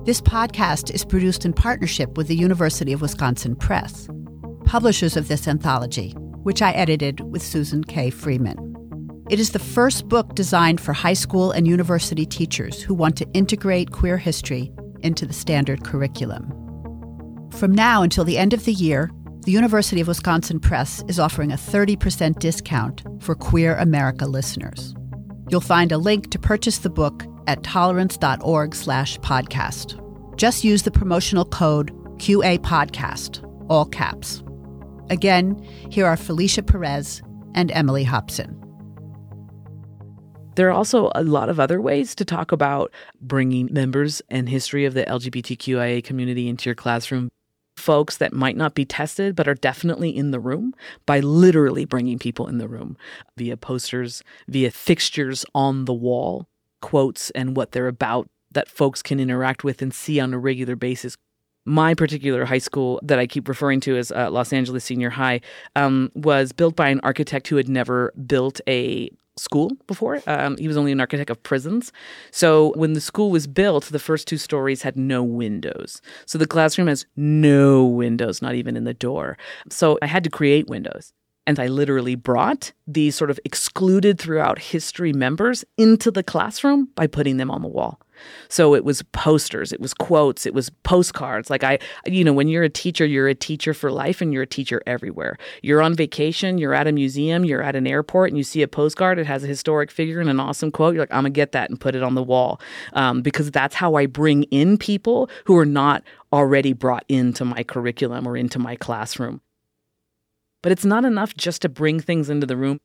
[0.04, 4.08] This podcast is produced in partnership with the University of Wisconsin Press,
[4.66, 6.12] publishers of this anthology,
[6.44, 8.08] which I edited with Susan K.
[8.08, 9.24] Freeman.
[9.30, 13.26] It is the first book designed for high school and university teachers who want to
[13.34, 14.70] integrate queer history
[15.02, 16.52] into the standard curriculum.
[17.50, 19.10] From now until the end of the year,
[19.44, 24.94] the University of Wisconsin Press is offering a 30% discount for Queer America listeners.
[25.50, 30.36] You'll find a link to purchase the book at tolerance.org/podcast.
[30.36, 34.42] Just use the promotional code QA podcast, all caps.
[35.10, 37.20] Again, here are Felicia Perez
[37.54, 38.58] and Emily Hobson.
[40.56, 42.90] There are also a lot of other ways to talk about
[43.20, 47.28] bringing members and history of the LGBTQIA community into your classroom
[47.76, 50.74] folks that might not be tested but are definitely in the room
[51.06, 52.96] by literally bringing people in the room
[53.36, 56.46] via posters, via fixtures on the wall,
[56.80, 60.76] quotes, and what they're about that folks can interact with and see on a regular
[60.76, 61.16] basis.
[61.66, 65.40] My particular high school that I keep referring to as uh, Los Angeles Senior High
[65.74, 70.22] um, was built by an architect who had never built a school before.
[70.26, 71.92] Um, he was only an architect of prisons.
[72.30, 76.00] So when the school was built, the first two stories had no windows.
[76.26, 79.36] So the classroom has no windows, not even in the door.
[79.70, 81.12] So I had to create windows.
[81.46, 87.06] And I literally brought these sort of excluded throughout history members into the classroom by
[87.06, 88.00] putting them on the wall.
[88.48, 91.50] So it was posters, it was quotes, it was postcards.
[91.50, 94.42] Like I, you know, when you're a teacher, you're a teacher for life and you're
[94.42, 95.36] a teacher everywhere.
[95.62, 98.68] You're on vacation, you're at a museum, you're at an airport, and you see a
[98.68, 100.94] postcard, it has a historic figure and an awesome quote.
[100.94, 102.60] You're like, I'm gonna get that and put it on the wall.
[102.92, 106.02] Um, because that's how I bring in people who are not
[106.32, 109.40] already brought into my curriculum or into my classroom.
[110.62, 112.80] But it's not enough just to bring things into the room.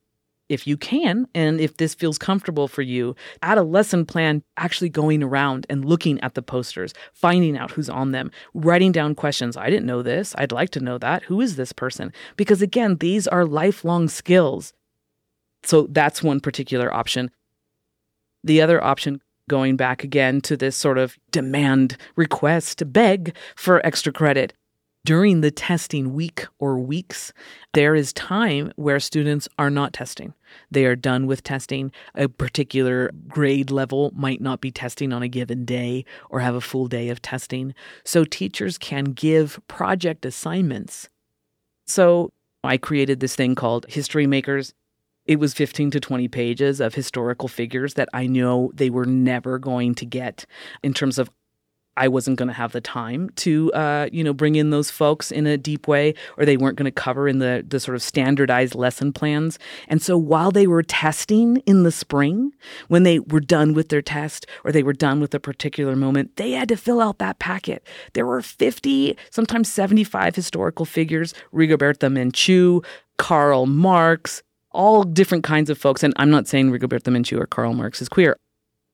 [0.49, 4.89] If you can, and if this feels comfortable for you, add a lesson plan actually
[4.89, 9.55] going around and looking at the posters, finding out who's on them, writing down questions.
[9.55, 10.33] I didn't know this.
[10.39, 11.23] I'd like to know that.
[11.23, 12.11] Who is this person?
[12.35, 14.73] Because again, these are lifelong skills.
[15.61, 17.29] So that's one particular option.
[18.43, 24.11] The other option, going back again to this sort of demand request, beg for extra
[24.11, 24.53] credit,
[25.05, 27.31] during the testing week or weeks,
[27.73, 30.33] there is time where students are not testing.
[30.69, 31.91] They are done with testing.
[32.15, 36.61] A particular grade level might not be testing on a given day or have a
[36.61, 37.73] full day of testing.
[38.03, 41.09] So teachers can give project assignments.
[41.85, 42.31] So
[42.63, 44.73] I created this thing called History Makers.
[45.25, 49.59] It was 15 to 20 pages of historical figures that I know they were never
[49.59, 50.45] going to get
[50.83, 51.29] in terms of
[51.97, 55.31] I wasn't going to have the time to, uh, you know, bring in those folks
[55.31, 58.01] in a deep way, or they weren't going to cover in the the sort of
[58.01, 59.59] standardized lesson plans.
[59.87, 62.51] And so while they were testing in the spring,
[62.87, 66.37] when they were done with their test or they were done with a particular moment,
[66.37, 67.85] they had to fill out that packet.
[68.13, 72.85] There were fifty, sometimes seventy five historical figures: Rigoberta Menchú,
[73.17, 76.03] Karl Marx, all different kinds of folks.
[76.03, 78.37] And I'm not saying Rigoberta Menchú or Karl Marx is queer.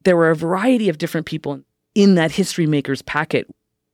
[0.06, 1.62] There were a variety of different people
[1.96, 3.48] in that history makers packet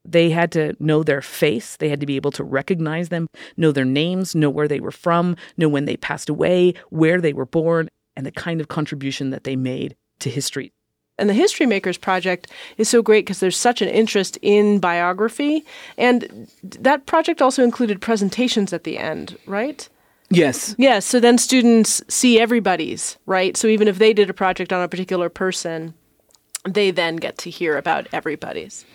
[0.04, 1.78] they had to know their face.
[1.78, 3.28] They had to be able to recognize them,
[3.58, 7.34] know their names, know where they were from, know when they passed away, where they
[7.34, 10.72] were born, and the kind of contribution that they made to history.
[11.18, 15.64] And the History Makers Project is so great because there's such an interest in biography.
[15.98, 19.88] And that project also included presentations at the end, right?
[20.32, 20.74] Yes.
[20.80, 21.06] Yes.
[21.06, 23.56] So then students see everybody's, right?
[23.56, 25.94] So even if they did a project on a particular person,
[26.66, 28.86] they then get to hear about everybody's.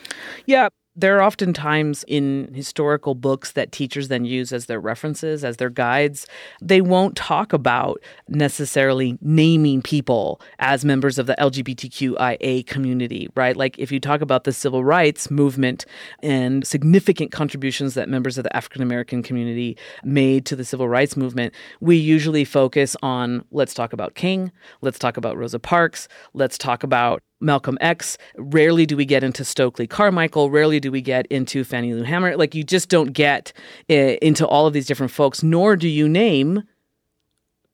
[0.46, 0.68] Yeah.
[0.98, 5.58] There are often times in historical books that teachers then use as their references, as
[5.58, 6.26] their guides.
[6.62, 13.54] They won't talk about necessarily naming people as members of the LGBTQIA community, right?
[13.54, 15.84] Like if you talk about the civil rights movement
[16.22, 21.14] and significant contributions that members of the African American community made to the civil rights
[21.14, 24.50] movement, we usually focus on let's talk about King,
[24.80, 28.16] let's talk about Rosa Parks, let's talk about Malcolm X.
[28.36, 30.50] Rarely do we get into Stokely Carmichael.
[30.50, 32.36] Rarely do we get into Fannie Lou Hamer.
[32.36, 33.52] Like you just don't get
[33.90, 36.62] uh, into all of these different folks, nor do you name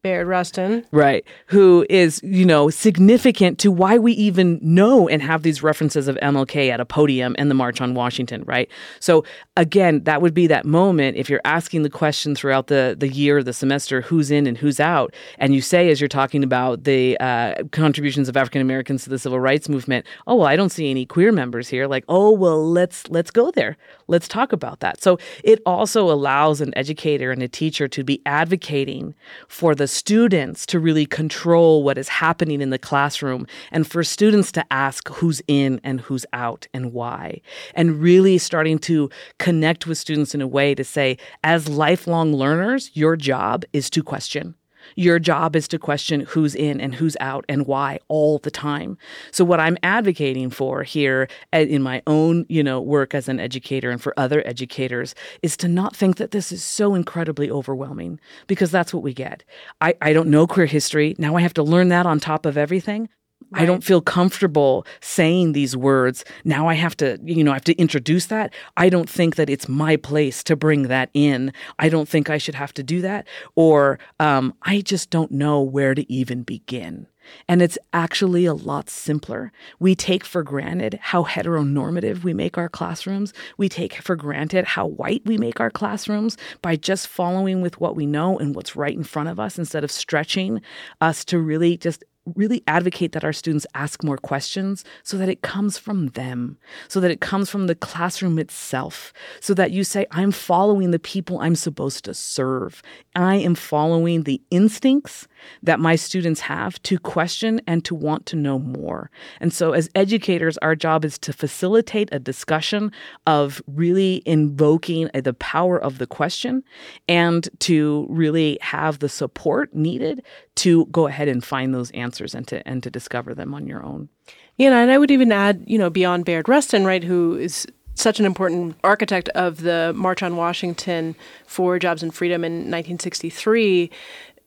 [0.03, 0.85] Bayard Rustin.
[0.91, 1.25] Right.
[1.47, 6.17] Who is, you know, significant to why we even know and have these references of
[6.17, 8.69] MLK at a podium and the March on Washington, right?
[8.99, 9.25] So
[9.57, 13.45] again, that would be that moment if you're asking the question throughout the, the year,
[13.45, 17.17] the semester, who's in and who's out, and you say as you're talking about the
[17.21, 20.91] uh, contributions of African Americans to the civil rights movement, oh well, I don't see
[20.91, 21.87] any queer members here.
[21.87, 23.77] Like, oh well, let's let's go there.
[24.09, 25.01] Let's talk about that.
[25.01, 29.15] So it also allows an educator and a teacher to be advocating
[29.47, 34.51] for the students to really control what is happening in the classroom and for students
[34.53, 37.40] to ask who's in and who's out and why.
[37.74, 42.90] And really starting to connect with students in a way to say, as lifelong learners,
[42.95, 44.55] your job is to question.
[44.97, 48.99] Your job is to question who's in and who's out and why all the time.
[49.30, 53.91] So what I'm advocating for here in my own, you know, work as an educator
[53.91, 58.70] and for other educators is to not think that this is so incredibly overwhelming because
[58.70, 59.45] that's what we get.
[59.80, 61.14] I, I don't know queer history.
[61.18, 63.09] Now I have to learn that on top of everything.
[63.51, 63.62] Right.
[63.62, 66.24] I don't feel comfortable saying these words.
[66.45, 68.53] Now I have to, you know, I have to introduce that.
[68.76, 71.53] I don't think that it's my place to bring that in.
[71.78, 73.26] I don't think I should have to do that.
[73.55, 77.07] Or um, I just don't know where to even begin.
[77.49, 79.53] And it's actually a lot simpler.
[79.78, 83.32] We take for granted how heteronormative we make our classrooms.
[83.57, 87.97] We take for granted how white we make our classrooms by just following with what
[87.97, 90.61] we know and what's right in front of us instead of stretching
[91.01, 92.05] us to really just
[92.35, 96.57] really advocate that our students ask more questions so that it comes from them,
[96.89, 100.99] so that it comes from the classroom itself, so that you say, I'm following the
[100.99, 102.83] people I'm supposed to serve.
[103.16, 105.27] I am following the instincts
[105.62, 109.11] that my students have to question and to want to know more.
[109.40, 112.93] And so, as educators, our job is to facilitate a discussion
[113.26, 116.62] of really invoking uh, the power of the question
[117.09, 120.22] and to really have the support needed
[120.57, 123.82] to go ahead and find those answers and to and to discover them on your
[123.84, 124.09] own.
[124.57, 128.18] Yeah, and I would even add, you know, beyond Bayard Rustin, right, who is such
[128.18, 131.14] an important architect of the March on Washington
[131.47, 133.90] for Jobs and Freedom in 1963,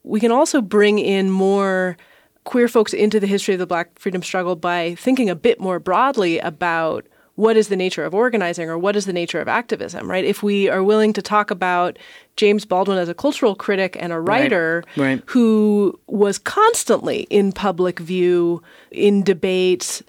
[0.05, 1.97] we can also bring in more
[2.43, 5.79] queer folks into the history of the black freedom struggle by thinking a bit more
[5.79, 10.09] broadly about what is the nature of organizing or what is the nature of activism,
[10.09, 10.23] right?
[10.23, 11.97] If we are willing to talk about
[12.37, 15.23] James Baldwin as a cultural critic and a writer right, right.
[15.25, 20.01] who was constantly in public view, in debates,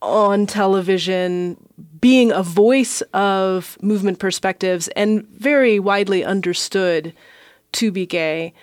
[0.00, 1.56] on television,
[2.00, 7.12] being a voice of movement perspectives and very widely understood
[7.72, 8.54] to be gay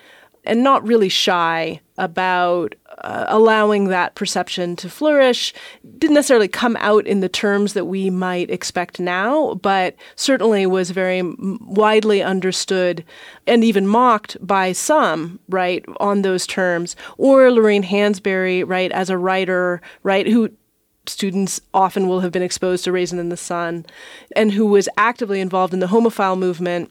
[0.46, 5.52] and not really shy about uh, allowing that perception to flourish.
[5.98, 10.90] Didn't necessarily come out in the terms that we might expect now, but certainly was
[10.90, 11.22] very
[11.60, 13.04] widely understood
[13.46, 16.96] and even mocked by some, right, on those terms.
[17.18, 20.50] Or Lorraine Hansberry, right, as a writer, right, who
[21.06, 23.86] students often will have been exposed to Raisin in the Sun,
[24.34, 26.90] and who was actively involved in the homophile movement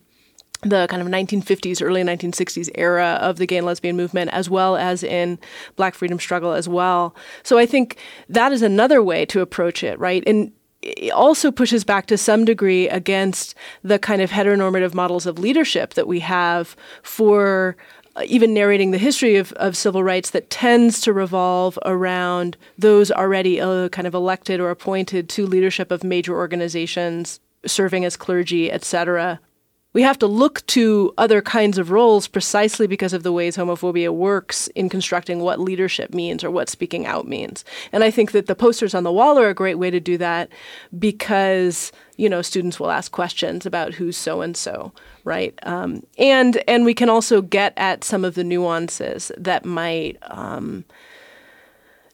[0.62, 4.76] the kind of 1950s, early 1960s era of the gay and lesbian movement, as well
[4.76, 5.38] as in
[5.76, 7.16] black freedom struggle as well.
[7.43, 7.97] So I think
[8.30, 10.24] that is another way to approach it, right?
[10.26, 10.51] And
[10.82, 15.95] it also pushes back to some degree against the kind of heteronormative models of leadership
[15.95, 17.76] that we have for
[18.16, 23.12] uh, even narrating the history of, of civil rights that tends to revolve around those
[23.12, 28.72] already uh, kind of elected or appointed to leadership of major organizations, serving as clergy,
[28.72, 29.39] etc.
[29.96, 34.14] We have to look to other kinds of roles precisely because of the ways homophobia
[34.14, 37.64] works in constructing what leadership means or what speaking out means.
[37.93, 40.18] And I think that the posters on the wall are a great way to do
[40.18, 40.50] that
[41.00, 44.91] because you know students will ask questions about who's so and so
[45.24, 45.58] right?
[45.64, 50.86] Um, and and we can also get at some of the nuances that might um,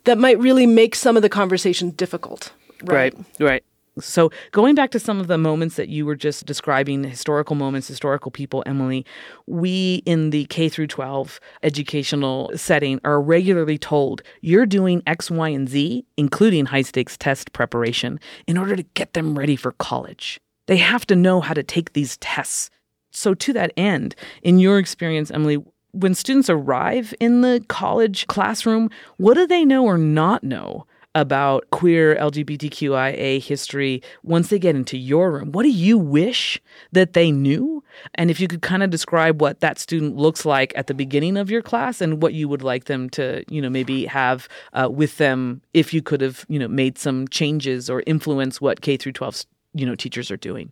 [0.06, 2.54] that might really make some of the conversations difficult.
[2.84, 3.14] Right.
[3.14, 3.26] Right.
[3.40, 3.64] right.
[4.00, 7.89] So, going back to some of the moments that you were just describing, historical moments,
[7.89, 9.06] historical people, Emily,
[9.48, 15.50] we in the K through 12 educational setting are regularly told you're doing X, Y,
[15.50, 18.18] and Z, including high stakes test preparation,
[18.48, 20.39] in order to get them ready for college.
[20.68, 22.70] They have to know how to take these tests.
[23.12, 25.62] So, to that end, in your experience, Emily,
[25.92, 31.70] when students arrive in the college classroom, what do they know or not know about
[31.72, 35.51] queer LGBTQIA history once they get into your room?
[35.51, 37.84] What do you wish that they knew?
[38.16, 41.38] And if you could kind of describe what that student looks like at the beginning
[41.38, 44.89] of your class and what you would like them to, you know, maybe have uh,
[44.89, 48.97] with them if you could have, you know, made some changes or influence what K
[48.97, 50.72] through 12, you know, teachers are doing.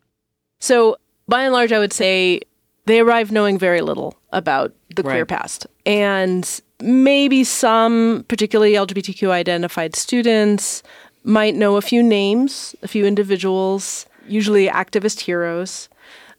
[0.60, 2.42] So by and large, I would say
[2.86, 5.14] they arrive knowing very little about the right.
[5.14, 5.68] queer past.
[5.86, 10.84] And maybe some, particularly LGBTQ identified students,
[11.24, 15.90] might know a few names, a few individuals, usually activist heroes.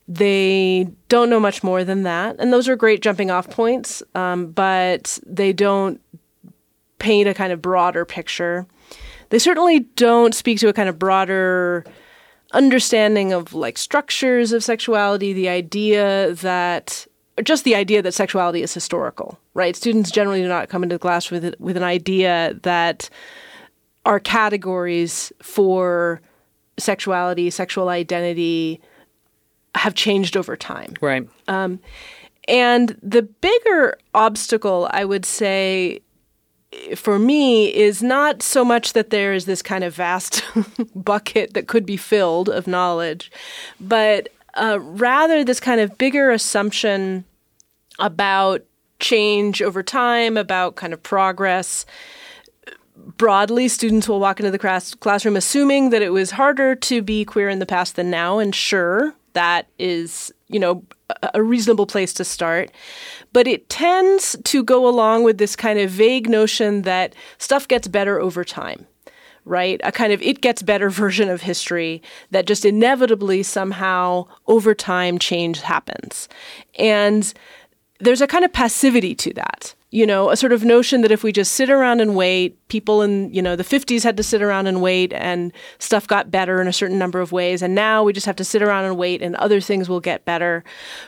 [0.08, 2.36] They don't know much more than that.
[2.38, 6.00] And those are great jumping off points, um, but they don't
[6.98, 8.66] paint a kind of broader picture.
[9.28, 11.84] They certainly don't speak to a kind of broader
[12.52, 17.06] understanding of like structures of sexuality, the idea that
[17.42, 19.74] just the idea that sexuality is historical, right?
[19.76, 23.08] Students generally do not come into the class with with an idea that
[24.04, 26.20] our categories for
[26.78, 28.80] sexuality, sexual identity
[29.74, 30.94] have changed over time.
[31.00, 31.28] Right.
[31.48, 31.80] Um,
[32.48, 36.00] and the bigger obstacle, I would say,
[36.94, 40.42] for me is not so much that there is this kind of vast
[40.94, 43.30] bucket that could be filled of knowledge,
[43.80, 47.24] but uh, rather this kind of bigger assumption
[47.98, 48.62] about
[48.98, 51.86] change over time, about kind of progress.
[52.96, 57.24] Broadly, students will walk into the class- classroom assuming that it was harder to be
[57.24, 60.84] queer in the past than now, and sure, that is, you know,
[61.34, 62.70] a reasonable place to start.
[63.32, 67.88] But it tends to go along with this kind of vague notion that stuff gets
[67.88, 68.86] better over time,
[69.44, 69.80] right?
[69.84, 75.18] A kind of it gets better version of history that just inevitably somehow over time
[75.18, 76.28] change happens.
[76.78, 77.32] And
[77.98, 81.24] there's a kind of passivity to that you know, a sort of notion that if
[81.24, 84.40] we just sit around and wait, people in, you know, the 50s had to sit
[84.40, 87.60] around and wait and stuff got better in a certain number of ways.
[87.60, 90.24] And now we just have to sit around and wait and other things will get
[90.24, 90.62] better,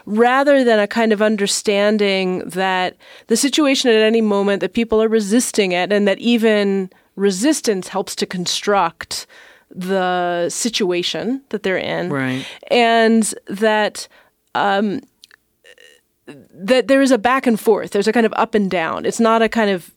[0.05, 2.97] rather than a kind of understanding that
[3.29, 8.15] the situation at any moment, that people are resisting it and that even resistance helps
[8.17, 9.27] to construct
[9.71, 12.11] the situation that they're in.
[12.11, 12.47] Right.
[12.71, 14.09] And that,
[14.55, 15.01] um,
[16.27, 17.91] that there is a back and forth.
[17.91, 19.07] There's a kind of up and down.
[19.07, 19.93] It's not a kind of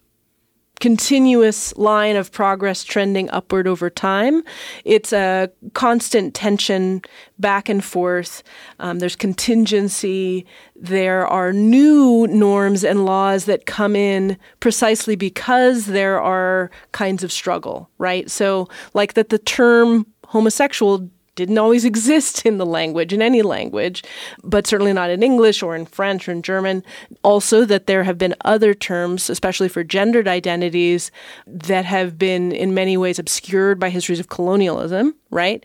[0.79, 4.43] continuous line of progress trending upward over time.
[4.83, 7.01] It's a constant tension
[7.39, 8.43] back and forth.
[8.79, 10.45] Um, there's contingency.
[10.75, 17.31] There are new norms and laws that come in precisely because there are kinds of
[17.31, 18.29] struggle, right?
[18.29, 24.03] So, like that the term homosexual didn't always exist in the language, in any language,
[24.43, 26.83] but certainly not in English or in French or in German.
[27.23, 31.11] Also, that there have been other terms, especially for gendered identities,
[31.45, 35.63] that have been in many ways obscured by histories of colonialism, right?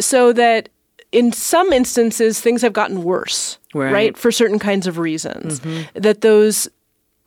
[0.00, 0.68] So that
[1.12, 3.92] in some instances, things have gotten worse, Right.
[3.92, 4.16] right?
[4.16, 5.60] For certain kinds of reasons.
[5.60, 5.98] Mm-hmm.
[6.00, 6.68] That those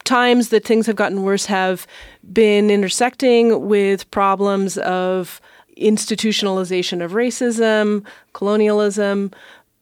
[0.05, 1.85] times that things have gotten worse have
[2.31, 5.39] been intersecting with problems of
[5.77, 9.31] institutionalization of racism, colonialism,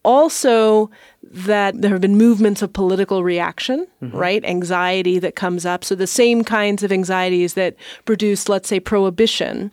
[0.03, 0.89] also
[1.23, 4.17] that there have been movements of political reaction, mm-hmm.
[4.17, 4.43] right?
[4.43, 5.83] Anxiety that comes up.
[5.83, 7.75] So the same kinds of anxieties that
[8.05, 9.71] produced, let's say, prohibition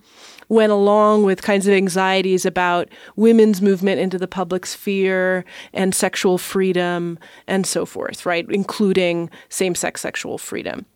[0.49, 6.39] went along with kinds of anxieties about women's movement into the public sphere and sexual
[6.39, 8.47] freedom and so forth, right?
[8.51, 10.87] Including same sex sexual freedom.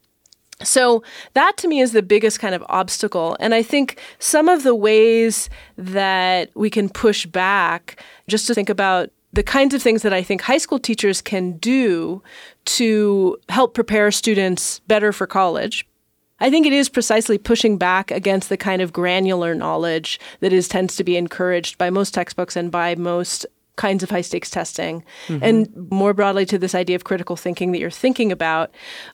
[0.65, 1.03] So
[1.35, 3.37] that to me is the biggest kind of obstacle.
[3.41, 8.69] And I think some of the ways that we can push back, just to think
[8.69, 12.23] about the kinds of things that I think high school teachers can do
[12.67, 15.87] to help prepare students better for college.
[16.39, 20.69] I think it is precisely pushing back against the kind of granular knowledge that is
[20.69, 23.47] tends to be encouraged by most textbooks and by most
[23.77, 25.43] kinds of high stakes testing mm-hmm.
[25.43, 28.70] and more broadly to this idea of critical thinking that you're thinking about.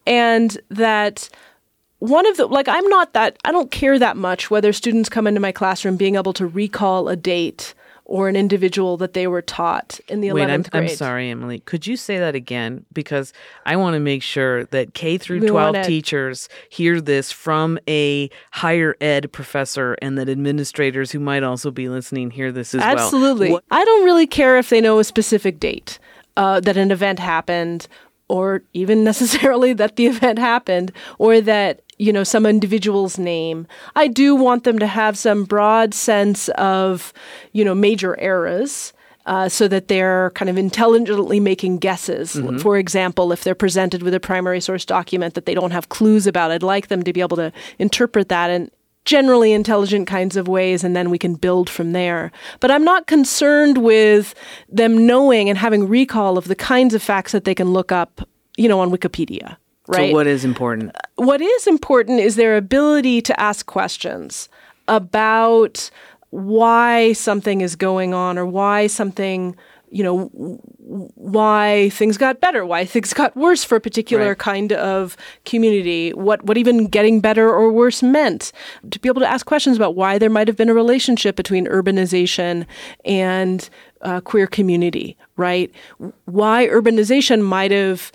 [0.07, 1.29] And that
[2.01, 5.27] one of the like i'm not that i don't care that much whether students come
[5.27, 7.75] into my classroom being able to recall a date
[8.09, 11.31] or an individual that they were taught in the 11th Wait, I'm, grade I'm sorry,
[11.31, 11.61] Emily.
[11.61, 12.87] Could you say that again?
[12.93, 13.35] Because
[13.67, 18.31] I want to make sure that K through 12 wanna- teachers hear this from a
[18.53, 22.89] higher ed professor and that administrators who might also be listening hear this as well.
[22.89, 23.59] Absolutely.
[23.71, 25.99] I don't really care if they know a specific date
[26.39, 27.89] uh, that an event happened,
[28.29, 33.67] or even necessarily that the event happened, or that you know some individual's name.
[33.97, 37.13] I do want them to have some broad sense of
[37.53, 38.93] you know major eras.
[39.27, 42.33] Uh, so that they're kind of intelligently making guesses.
[42.63, 46.27] For example, if they're presented with a primary source document that they don't have clues
[46.27, 48.71] about, I'd like them to be able to interpret that in
[49.09, 52.31] generally intelligent kinds of ways, and then we can build from there.
[52.61, 54.35] But I'm not concerned with
[54.69, 58.29] them knowing and having recall of the kinds of facts that they can look up,
[58.59, 59.57] you know, on Wikipedia.
[59.87, 60.11] Right.
[60.11, 60.95] So, what is important?
[60.95, 64.51] Uh, what is important is their ability to ask questions
[64.89, 65.91] about
[66.29, 69.57] why something is going on or why something
[69.91, 70.27] you know
[71.15, 74.39] why things got better why things got worse for a particular Right.
[74.39, 78.53] kind of community what what even getting better or worse meant
[78.91, 81.67] to be able to ask questions about why there might have been a relationship between
[81.67, 82.67] urbanization
[83.05, 83.69] and
[84.03, 85.71] uh, queer community right
[86.25, 88.13] why urbanization might have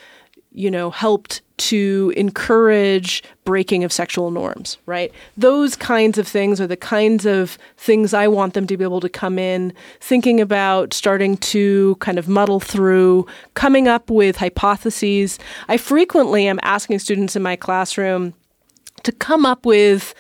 [0.53, 5.11] you know, helped to encourage breaking of sexual norms, right?
[5.37, 8.99] Those kinds of things are the kinds of things I want them to be able
[9.01, 15.39] to come in thinking about, starting to kind of muddle through, coming up with hypotheses.
[15.67, 18.33] I frequently am asking students in my classroom
[19.03, 20.13] to come up with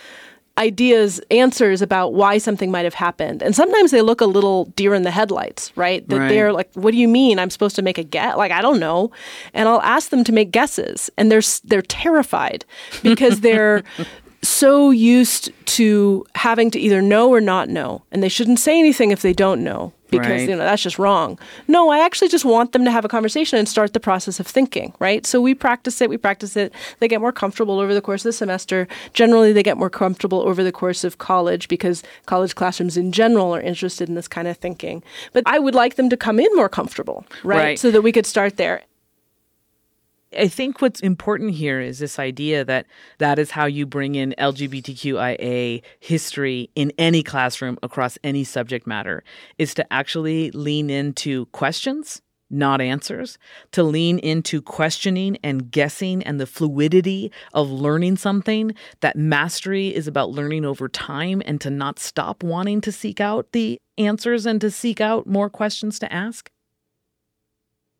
[0.57, 3.41] ideas, answers about why something might have happened.
[3.41, 6.07] And sometimes they look a little deer in the headlights, right?
[6.09, 6.29] That Right.
[6.29, 8.37] they're like, what do you mean I'm supposed to make a guess?
[8.37, 9.11] Like, I don't know.
[9.55, 11.09] And I'll ask them to make guesses.
[11.17, 12.65] And they're, they're terrified
[13.01, 13.83] because they're
[14.43, 18.03] so used to having to either know or not know.
[18.11, 20.41] And they shouldn't say anything if they don't know because, Right.
[20.41, 21.39] you know, that's just wrong.
[21.67, 24.45] No, I actually just want them to have a conversation and start the process of
[24.45, 25.25] thinking, right?
[25.25, 26.71] So we practice it, we practice it.
[26.99, 28.87] They get more comfortable over the course of the semester.
[29.13, 33.55] Generally, they get more comfortable over the course of college because college classrooms in general
[33.55, 35.01] are interested in this kind of thinking.
[35.31, 37.57] But I would like them to come in more comfortable, right?
[37.57, 37.79] Right.
[37.79, 38.83] So that we could start there.
[40.37, 42.85] I think what's important here is this idea that
[43.17, 49.23] that is how you bring in LGBTQIA history in any classroom across any subject matter
[49.57, 53.37] is to actually lean into questions, not answers,
[53.71, 60.07] to lean into questioning and guessing and the fluidity of learning something, that mastery is
[60.07, 64.61] about learning over time and to not stop wanting to seek out the answers and
[64.61, 66.49] to seek out more questions to ask.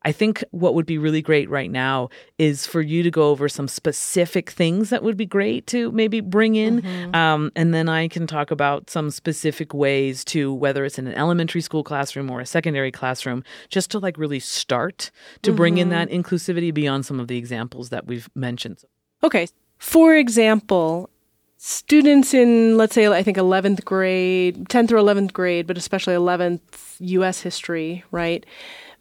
[0.04, 3.48] I think what would be really great right now is for you to go over
[3.48, 6.82] some specific things that would be great to maybe bring in.
[6.82, 7.14] Mm-hmm.
[7.14, 11.14] Um, and then I can talk about some specific ways to, whether it's in an
[11.14, 15.10] elementary school classroom or a secondary classroom, just to like really start
[15.42, 15.56] to mm-hmm.
[15.56, 15.98] bring in mm-hmm.
[15.98, 18.84] that inclusivity beyond some of the examples that we've mentioned.
[19.22, 19.46] Okay.
[19.78, 21.08] For example,
[21.56, 26.60] students in, let's say, I think 11th grade, 10th or 11th grade, but especially 11th
[27.00, 28.44] US history, right?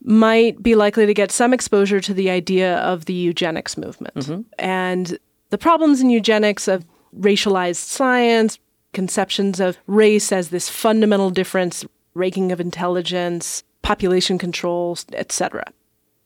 [0.03, 4.41] Might be likely to get some exposure to the idea of the eugenics movement mm-hmm.
[4.59, 5.17] and
[5.49, 6.85] the problems in eugenics of
[7.17, 8.59] racialized science,
[8.91, 15.63] conceptions of race as this fundamental difference, ranking of intelligence, population control, etc.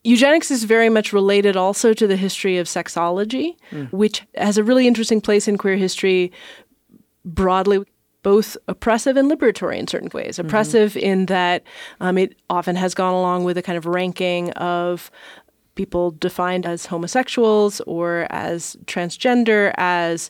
[0.04, 3.92] Eugenics is very much related also to the history of sexology, mm.
[3.92, 6.32] which has a really interesting place in queer history
[7.24, 7.84] broadly
[8.22, 10.36] both oppressive and liberatory in certain ways.
[10.36, 10.48] Mm-hmm.
[10.48, 11.06] Oppressive mm-hmm.
[11.06, 11.62] in that
[12.00, 15.10] um, it often has gone along with a kind of ranking of
[15.74, 20.28] people defined as homosexuals or as transgender as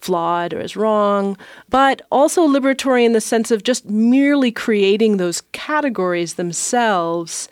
[0.00, 1.36] flawed or as wrong,
[1.68, 7.48] but also liberatory in the sense of just merely creating those categories themselves.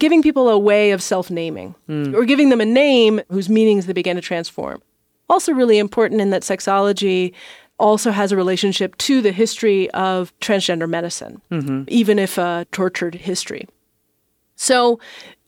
[0.00, 2.14] Giving people a way of self naming mm.
[2.14, 4.82] or giving them a name whose meanings they begin to transform.
[5.30, 7.32] Also, really important in that sexology
[7.84, 11.84] also has a relationship to the history of transgender medicine, mm-hmm.
[11.88, 13.68] even if a tortured history.
[14.56, 14.98] So,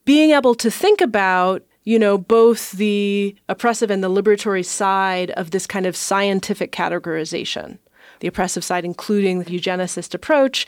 [0.05, 5.53] being able to think about you know, both the oppressive and the liberatory side of
[5.53, 7.79] this kind of scientific categorization.
[8.19, 10.67] The oppressive side, including the eugenicist approach,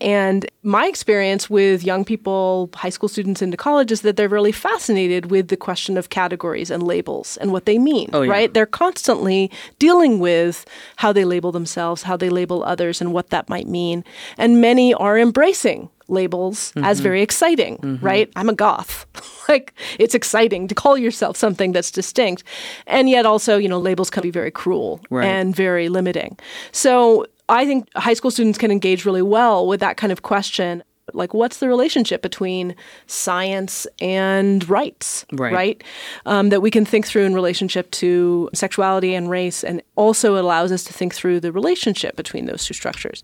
[0.00, 4.52] and my experience with young people, high school students into college, is that they're really
[4.52, 8.30] fascinated with the question of categories and labels and what they mean, oh, yeah.
[8.30, 8.52] right?
[8.52, 10.66] They're constantly dealing with
[10.96, 14.04] how they label themselves, how they label others, and what that might mean.
[14.36, 16.84] And many are embracing labels mm-hmm.
[16.84, 18.04] as very exciting, mm-hmm.
[18.04, 18.30] right?
[18.36, 19.06] I'm a goth.
[19.48, 22.44] like it's exciting to call yourself something that's distinct.
[22.86, 25.24] And yet also, you know, labels can be very cruel right.
[25.24, 26.38] and very limiting.
[26.72, 30.82] So I think high school students can engage really well with that kind of question.
[31.12, 32.74] Like, what's the relationship between
[33.06, 35.52] science and rights, right?
[35.52, 35.84] right?
[36.26, 40.40] Um, that we can think through in relationship to sexuality and race, and also it
[40.40, 43.22] allows us to think through the relationship between those two structures.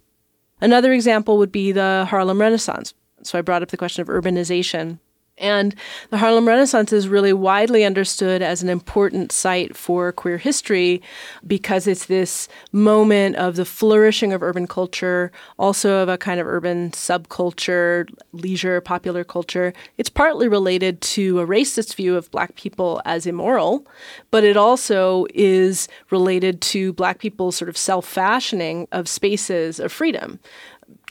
[0.60, 2.94] Another example would be the Harlem Renaissance.
[3.24, 4.98] So I brought up the question of urbanization
[5.38, 5.74] and
[6.10, 11.02] the Harlem Renaissance is really widely understood as an important site for queer history
[11.46, 16.46] because it's this moment of the flourishing of urban culture, also of a kind of
[16.46, 19.72] urban subculture, leisure, popular culture.
[19.96, 23.86] It's partly related to a racist view of black people as immoral,
[24.30, 29.90] but it also is related to black people's sort of self fashioning of spaces of
[29.90, 30.38] freedom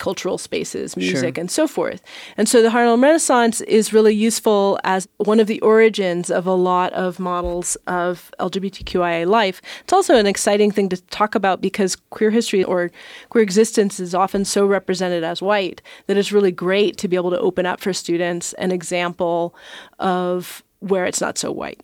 [0.02, 1.42] cultural spaces, music, sure.
[1.42, 2.02] and so forth.
[2.36, 6.56] And so the Harlem Renaissance is really useful as one of the origins of a
[6.56, 9.62] lot of models of LGBTQIA life.
[9.84, 12.90] It's also an exciting thing to talk about because queer history or
[13.30, 17.30] queer existence is often so represented as white that it's really great to be able
[17.30, 19.54] to open up for students an example
[20.00, 21.80] of where it's not so white.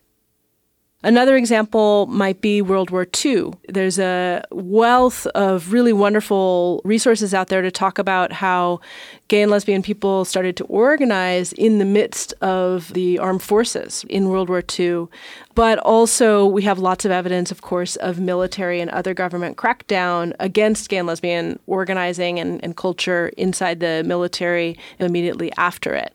[1.04, 3.52] Another example might be World War II.
[3.70, 8.80] There's a wealth of really wonderful resources out there to talk about how
[9.28, 14.30] gay and lesbian people started to organize in the midst of the armed forces in
[14.30, 15.08] World War II.
[15.54, 20.34] But also, we have lots of evidence, of course, of military and other government crackdown
[20.40, 26.12] against gay and lesbian organizing and, and culture inside the military immediately after it.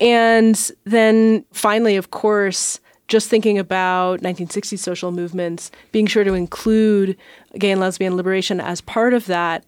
[0.00, 2.78] And then finally, of course,
[3.12, 7.14] just thinking about 1960s social movements, being sure to include
[7.58, 9.66] gay and lesbian liberation as part of that,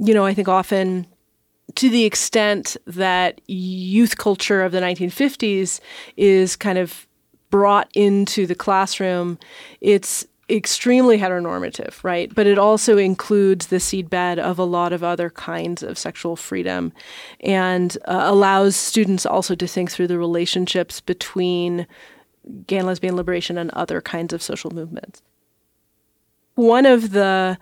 [0.00, 1.06] you know, I think often
[1.74, 5.80] to the extent that youth culture of the 1950s
[6.16, 7.06] is kind of
[7.50, 9.38] brought into the classroom,
[9.82, 12.34] it's extremely heteronormative, right?
[12.34, 16.94] But it also includes the seedbed of a lot of other kinds of sexual freedom
[17.40, 21.86] and uh, allows students also to think through the relationships between
[22.66, 25.22] gay and lesbian liberation and other kinds of social movements.
[26.54, 27.58] One of the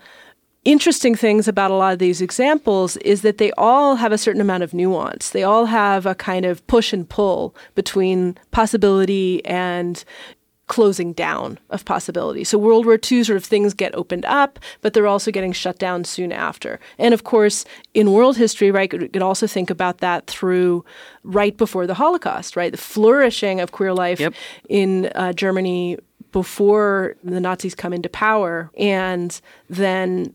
[0.65, 4.41] interesting things about a lot of these examples is that they all have a certain
[4.41, 5.31] amount of nuance.
[5.31, 10.03] They all have a kind of push and pull between possibility and
[10.73, 12.43] closing down of possibility.
[12.43, 15.77] So World War II sort of things get opened up, but they're also getting shut
[15.77, 16.79] down soon after.
[16.97, 17.63] And of course,
[17.93, 20.83] in world history, right, you could also think about that through
[21.23, 22.71] right before the Holocaust, right?
[22.71, 24.33] The flourishing of queer life Yep.
[24.67, 25.97] in uh, Germany
[26.31, 28.71] before the Nazis come into power.
[28.75, 30.33] And then,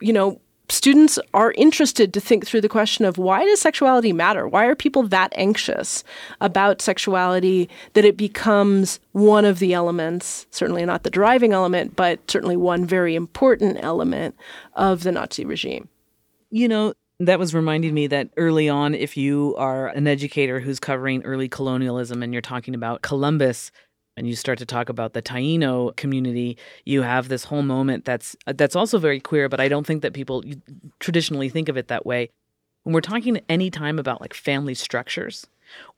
[0.00, 4.48] you know, students are interested to think through the question of why does sexuality matter?
[4.48, 6.04] Why are people that anxious
[6.40, 12.30] about sexuality that it becomes one of the elements, certainly not the driving element, but
[12.30, 14.34] certainly one very important element
[14.74, 15.88] of the Nazi regime?
[16.50, 20.78] You know, that was reminding me that early on, if you are an educator who's
[20.78, 23.70] covering early colonialism and you're talking about Columbus,
[24.16, 28.36] and you start to talk about the Taino community, you have this whole moment that's
[28.46, 30.42] uh, that's also very queer, but I don't think that people
[31.00, 32.30] traditionally think of it that way.
[32.84, 35.46] When we're talking any time about like family structures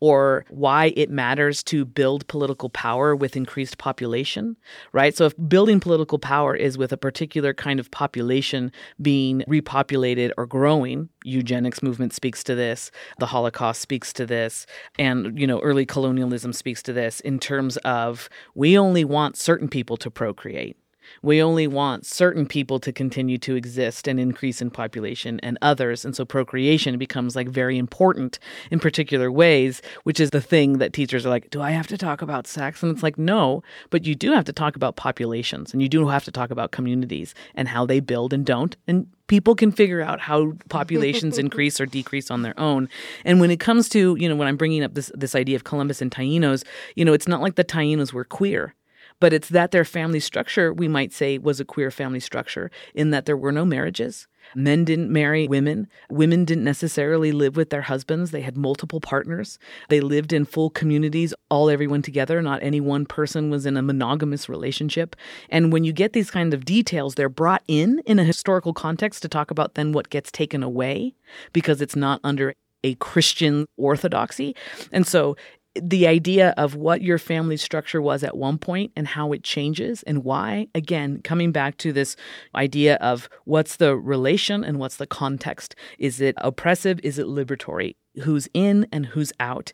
[0.00, 4.56] or why it matters to build political power with increased population,
[4.92, 5.16] right?
[5.16, 10.46] So if building political power is with a particular kind of population being repopulated or
[10.46, 14.66] growing, eugenics movement speaks to this, the Holocaust speaks to this,
[14.98, 19.68] and you know, early colonialism speaks to this in terms of we only want certain
[19.68, 20.76] people to procreate.
[21.22, 26.04] We only want certain people to continue to exist and increase in population and others.
[26.04, 28.38] And so procreation becomes like very important
[28.70, 31.98] in particular ways, which is the thing that teachers are like, do I have to
[31.98, 32.82] talk about sex?
[32.82, 36.08] And it's like, no, but you do have to talk about populations and you do
[36.08, 38.76] have to talk about communities and how they build and don't.
[38.86, 42.88] And people can figure out how populations increase or decrease on their own.
[43.24, 45.64] And when it comes to, you know, when I'm bringing up this, this idea of
[45.64, 46.64] Columbus and Tainos,
[46.96, 48.74] you know, it's not like the Tainos were queer
[49.20, 53.10] but it's that their family structure, we might say, was a queer family structure in
[53.10, 54.28] that there were no marriages.
[54.54, 55.88] Men didn't marry women.
[56.10, 58.30] Women didn't necessarily live with their husbands.
[58.30, 59.58] They had multiple partners.
[59.88, 62.40] They lived in full communities, all everyone together.
[62.40, 65.16] Not any one person was in a monogamous relationship.
[65.50, 69.22] And when you get these kind of details, they're brought in in a historical context
[69.22, 71.14] to talk about then what gets taken away
[71.52, 72.54] because it's not under
[72.84, 74.54] a Christian orthodoxy.
[74.92, 75.36] And so
[75.82, 80.02] the idea of what your family structure was at one point and how it changes
[80.04, 82.16] and why again coming back to this
[82.54, 85.74] idea of what's the relation and what's the context.
[85.98, 87.00] Is it oppressive?
[87.02, 87.96] Is it liberatory?
[88.22, 89.72] Who's in and who's out?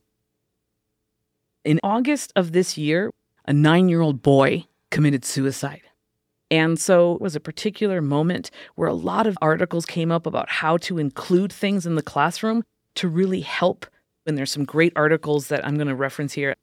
[1.64, 3.10] In august of this year
[3.46, 5.82] a 9-year-old boy committed suicide.
[6.50, 10.48] And so it was a particular moment where a lot of articles came up about
[10.48, 12.62] how to include things in the classroom
[12.96, 13.86] to really help
[14.26, 16.54] and there's some great articles that I'm going to reference here.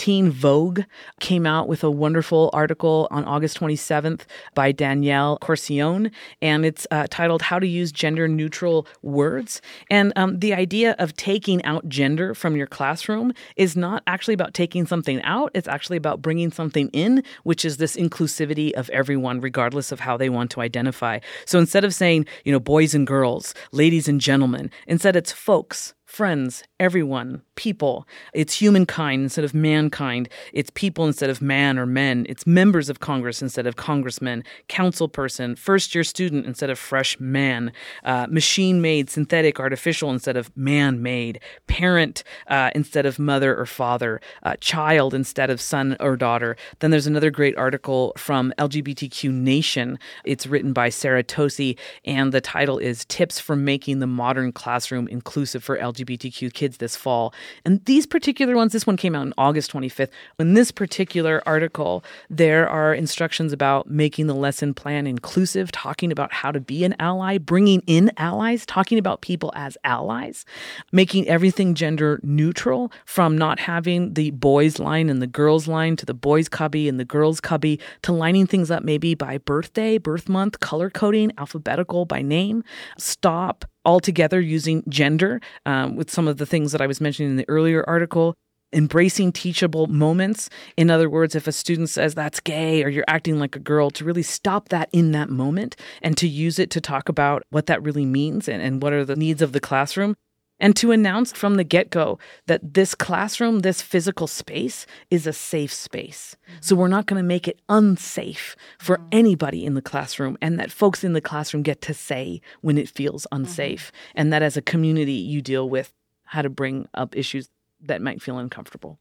[0.00, 0.80] Teen Vogue
[1.20, 4.22] came out with a wonderful article on August 27th
[4.54, 9.60] by Danielle Corcione, and it's uh, titled How to Use Gender Neutral Words.
[9.90, 14.54] And um, the idea of taking out gender from your classroom is not actually about
[14.54, 19.42] taking something out, it's actually about bringing something in, which is this inclusivity of everyone,
[19.42, 21.18] regardless of how they want to identify.
[21.44, 25.92] So instead of saying, you know, boys and girls, ladies and gentlemen, instead it's folks
[26.10, 28.04] friends, everyone, people.
[28.34, 30.28] It's humankind instead of mankind.
[30.52, 32.26] It's people instead of man or men.
[32.28, 37.20] It's members of Congress instead of congressmen, council person, first year student instead of fresh
[37.20, 41.38] man, uh, machine made, synthetic, artificial instead of man made,
[41.68, 46.56] parent uh, instead of mother or father, uh, child instead of son or daughter.
[46.80, 49.96] Then there's another great article from LGBTQ Nation.
[50.24, 55.06] It's written by Sarah Tosi, and the title is Tips for Making the Modern Classroom
[55.06, 55.99] Inclusive for LGBTQ.
[56.00, 57.34] LGBTQ kids this fall.
[57.64, 60.10] And these particular ones, this one came out on August 25th.
[60.38, 66.32] In this particular article, there are instructions about making the lesson plan inclusive, talking about
[66.32, 70.44] how to be an ally, bringing in allies, talking about people as allies,
[70.92, 76.06] making everything gender neutral from not having the boys line and the girls line to
[76.06, 80.28] the boys cubby and the girls cubby to lining things up maybe by birthday, birth
[80.28, 82.62] month, color coding, alphabetical by name.
[82.98, 87.36] Stop altogether using gender um, with some of the things that I was mentioning in
[87.36, 88.36] the earlier article.
[88.72, 90.48] Embracing teachable moments.
[90.76, 93.90] In other words, if a student says that's gay or you're acting like a girl,
[93.90, 97.66] to really stop that in that moment and to use it to talk about what
[97.66, 100.14] that really means and, and what are the needs of the classroom
[100.60, 105.32] and to announce from the get go that this classroom, this physical space, is a
[105.32, 106.36] safe space.
[106.44, 106.58] Mm-hmm.
[106.60, 109.08] So we're not going to make it unsafe for mm-hmm.
[109.12, 112.88] anybody in the classroom, and that folks in the classroom get to say when it
[112.88, 113.42] feels mm-hmm.
[113.42, 115.92] unsafe, and that as a community, you deal with
[116.24, 117.48] how to bring up issues
[117.80, 118.98] that might feel uncomfortable.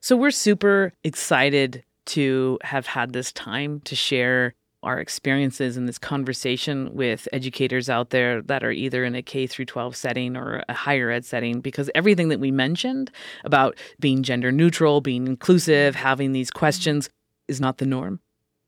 [0.00, 4.54] So we're super excited to have had this time to share
[4.84, 9.46] our experiences in this conversation with educators out there that are either in a K
[9.46, 13.10] through 12 setting or a higher ed setting because everything that we mentioned
[13.44, 17.08] about being gender neutral, being inclusive, having these questions
[17.48, 18.20] is not the norm.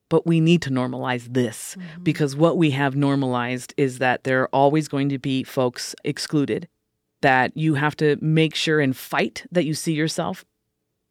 [0.09, 2.03] But we need to normalize this mm-hmm.
[2.03, 6.69] because what we have normalized is that there are always going to be folks excluded,
[7.23, 10.45] that you have to make sure and fight that you see yourself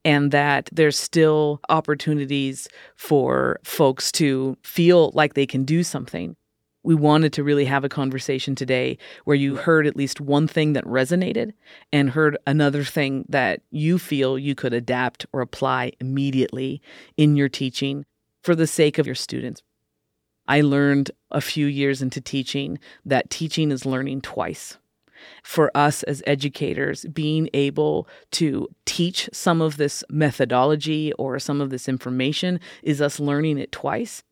[0.06, 6.38] and that there's still opportunities for folks to feel like they can do something.
[6.84, 10.74] We wanted to really have a conversation today where you heard at least one thing
[10.74, 11.54] that resonated
[11.92, 16.84] and heard another thing that you feel you could adapt or apply immediately
[17.18, 18.06] in your teaching
[18.44, 19.64] for the sake of your students.
[20.48, 24.78] I learned a few years into teaching that teaching is learning twice
[25.44, 31.70] for us as educators being able to teach some of this methodology or some of
[31.70, 34.24] this information is us learning it twice.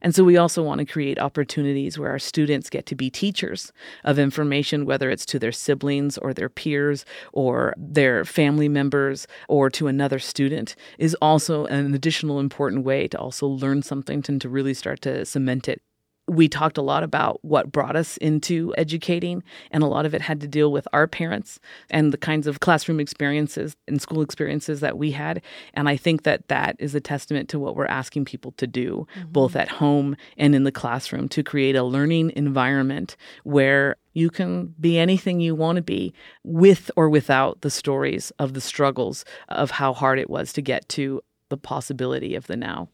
[0.00, 3.72] And so we also want to create opportunities where our students get to be teachers
[4.04, 9.70] of information, whether it's to their siblings or their peers or their family members or
[9.70, 14.48] to another student, is also an additional important way to also learn something and to
[14.48, 15.82] really start to cement it
[16.28, 20.20] we talked a lot about what brought us into educating, and a lot of it
[20.20, 21.58] had to deal with our parents
[21.90, 25.42] and the kinds of classroom experiences and school experiences that we had.
[25.74, 29.06] And I think that that is a testament to what we're asking people to do,
[29.16, 29.32] mm-hmm.
[29.32, 34.74] both at home and in the classroom, to create a learning environment where you can
[34.80, 36.12] be anything you want to be
[36.44, 40.88] with or without the stories of the struggles of how hard it was to get
[40.90, 42.88] to the possibility of the now.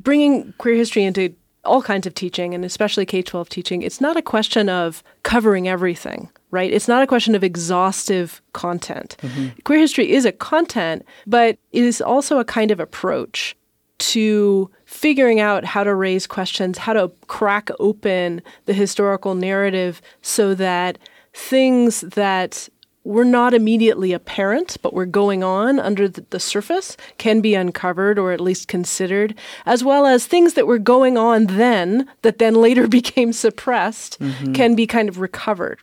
[0.00, 1.34] Bringing queer history into
[1.64, 5.68] all kinds of teaching and especially K 12 teaching, it's not a question of covering
[5.68, 6.72] everything, right?
[6.72, 9.16] It's not a question of exhaustive content.
[9.22, 9.60] Mm-hmm.
[9.64, 13.56] Queer history is a content, but it is also a kind of approach
[13.98, 20.56] to figuring out how to raise questions, how to crack open the historical narrative so
[20.56, 20.98] that
[21.32, 22.68] things that
[23.04, 28.32] were not immediately apparent, but were going on under the, surface, can be uncovered or
[28.32, 29.34] at least considered,
[29.66, 34.52] as well as things that were going on then that then later became suppressed mm-hmm.
[34.52, 35.80] can be kind of recovered.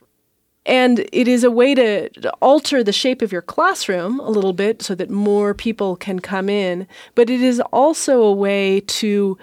[0.66, 4.52] And it is a way to, to alter the shape of your classroom a little
[4.52, 9.38] bit so that more people can come in, but it is also a way to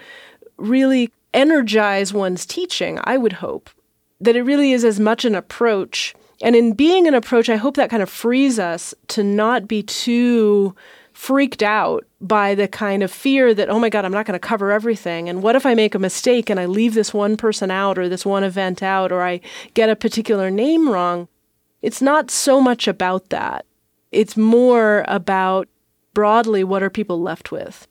[0.56, 3.70] really energize one's teaching, I would hope.
[4.20, 7.76] That it really is as much an approach and in being an approach, I hope
[7.76, 10.74] that kind of frees us to not be too
[11.12, 14.46] freaked out by the kind of fear that, oh my God, I'm not going to
[14.46, 15.28] cover everything.
[15.28, 18.08] And what if I make a mistake and I leave this one person out or
[18.08, 19.40] this one event out or I
[19.74, 21.26] get a particular name wrong?
[21.82, 23.66] It's not so much about that.
[24.12, 25.68] It's more about
[26.14, 27.88] broadly what are people left with.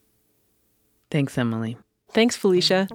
[1.12, 1.78] Thanks, Emily.
[2.12, 2.88] Thanks, Felicia.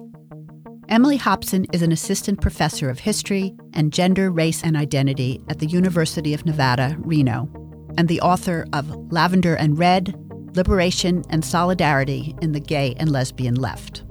[0.93, 5.65] Emily Hobson is an assistant professor of history and gender, race, and identity at the
[5.65, 7.49] University of Nevada, Reno,
[7.97, 10.13] and the author of Lavender and Red
[10.55, 14.03] Liberation and Solidarity in the Gay and Lesbian Left.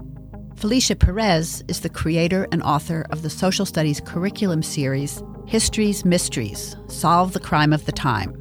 [0.56, 6.74] Felicia Perez is the creator and author of the social studies curriculum series History's Mysteries
[6.88, 8.36] Solve the Crime of the Time.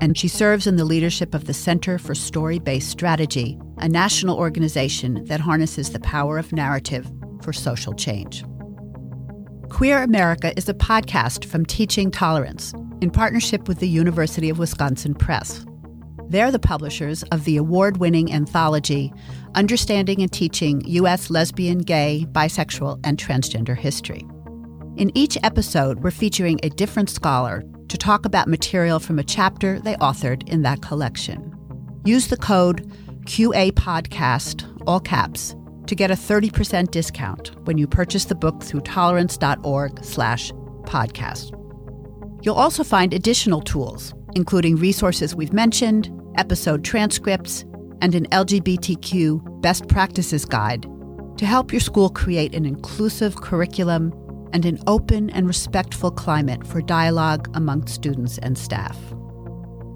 [0.00, 4.36] And she serves in the leadership of the Center for Story Based Strategy, a national
[4.36, 7.08] organization that harnesses the power of narrative
[7.46, 8.44] for social change.
[9.68, 15.14] Queer America is a podcast from Teaching Tolerance in partnership with the University of Wisconsin
[15.14, 15.64] Press.
[16.28, 19.12] They're the publishers of the award winning anthology
[19.54, 21.30] Understanding and Teaching U.S.
[21.30, 24.26] Lesbian, Gay, Bisexual, and Transgender History.
[24.96, 29.78] In each episode, we're featuring a different scholar to talk about material from a chapter
[29.78, 31.52] they authored in that collection.
[32.04, 32.90] Use the code
[33.26, 35.54] QA Podcast, all caps,
[35.86, 41.52] to get a 30% discount when you purchase the book through tolerance.org slash podcast.
[42.44, 47.64] You'll also find additional tools, including resources we've mentioned, episode transcripts,
[48.00, 50.86] and an LGBTQ best practices guide
[51.38, 54.12] to help your school create an inclusive curriculum
[54.52, 58.96] and an open and respectful climate for dialogue among students and staff.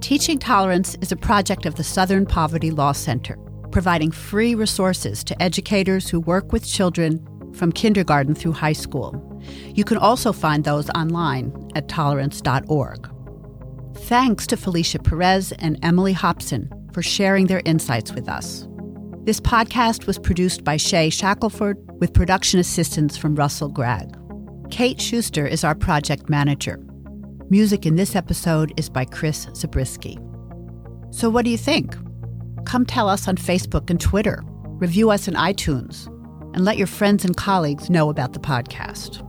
[0.01, 3.39] Teaching Tolerance is a project of the Southern Poverty Law Center
[3.71, 9.27] providing free resources to educators who work with children from kindergarten through high school.
[9.75, 13.11] You can also find those online at tolerance.org.
[13.97, 18.67] Thanks to Felicia Perez and Emily Hobson for sharing their insights with us.
[19.25, 24.17] This podcast was produced by Shay Shackelford with production assistance from Russell Gregg.
[24.71, 26.81] Kate Shuster is our project manager.
[27.51, 30.19] Music in this episode is by Chris Zabriskie.
[31.11, 31.97] So, what do you think?
[32.65, 34.43] Come tell us on Facebook and Twitter.
[34.79, 36.09] Review us in iTunes.
[36.53, 39.25] and let your friends and colleagues know about the podcast.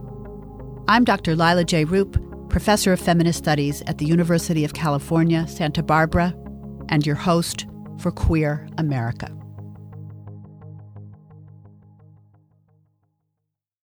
[0.88, 1.36] I'm Dr.
[1.36, 1.86] Leila J.
[1.86, 2.18] Rupp,
[2.50, 6.34] professor of feminist studies at the University of California, Santa Barbara,
[6.90, 7.68] and your host
[8.00, 9.30] for Queer America.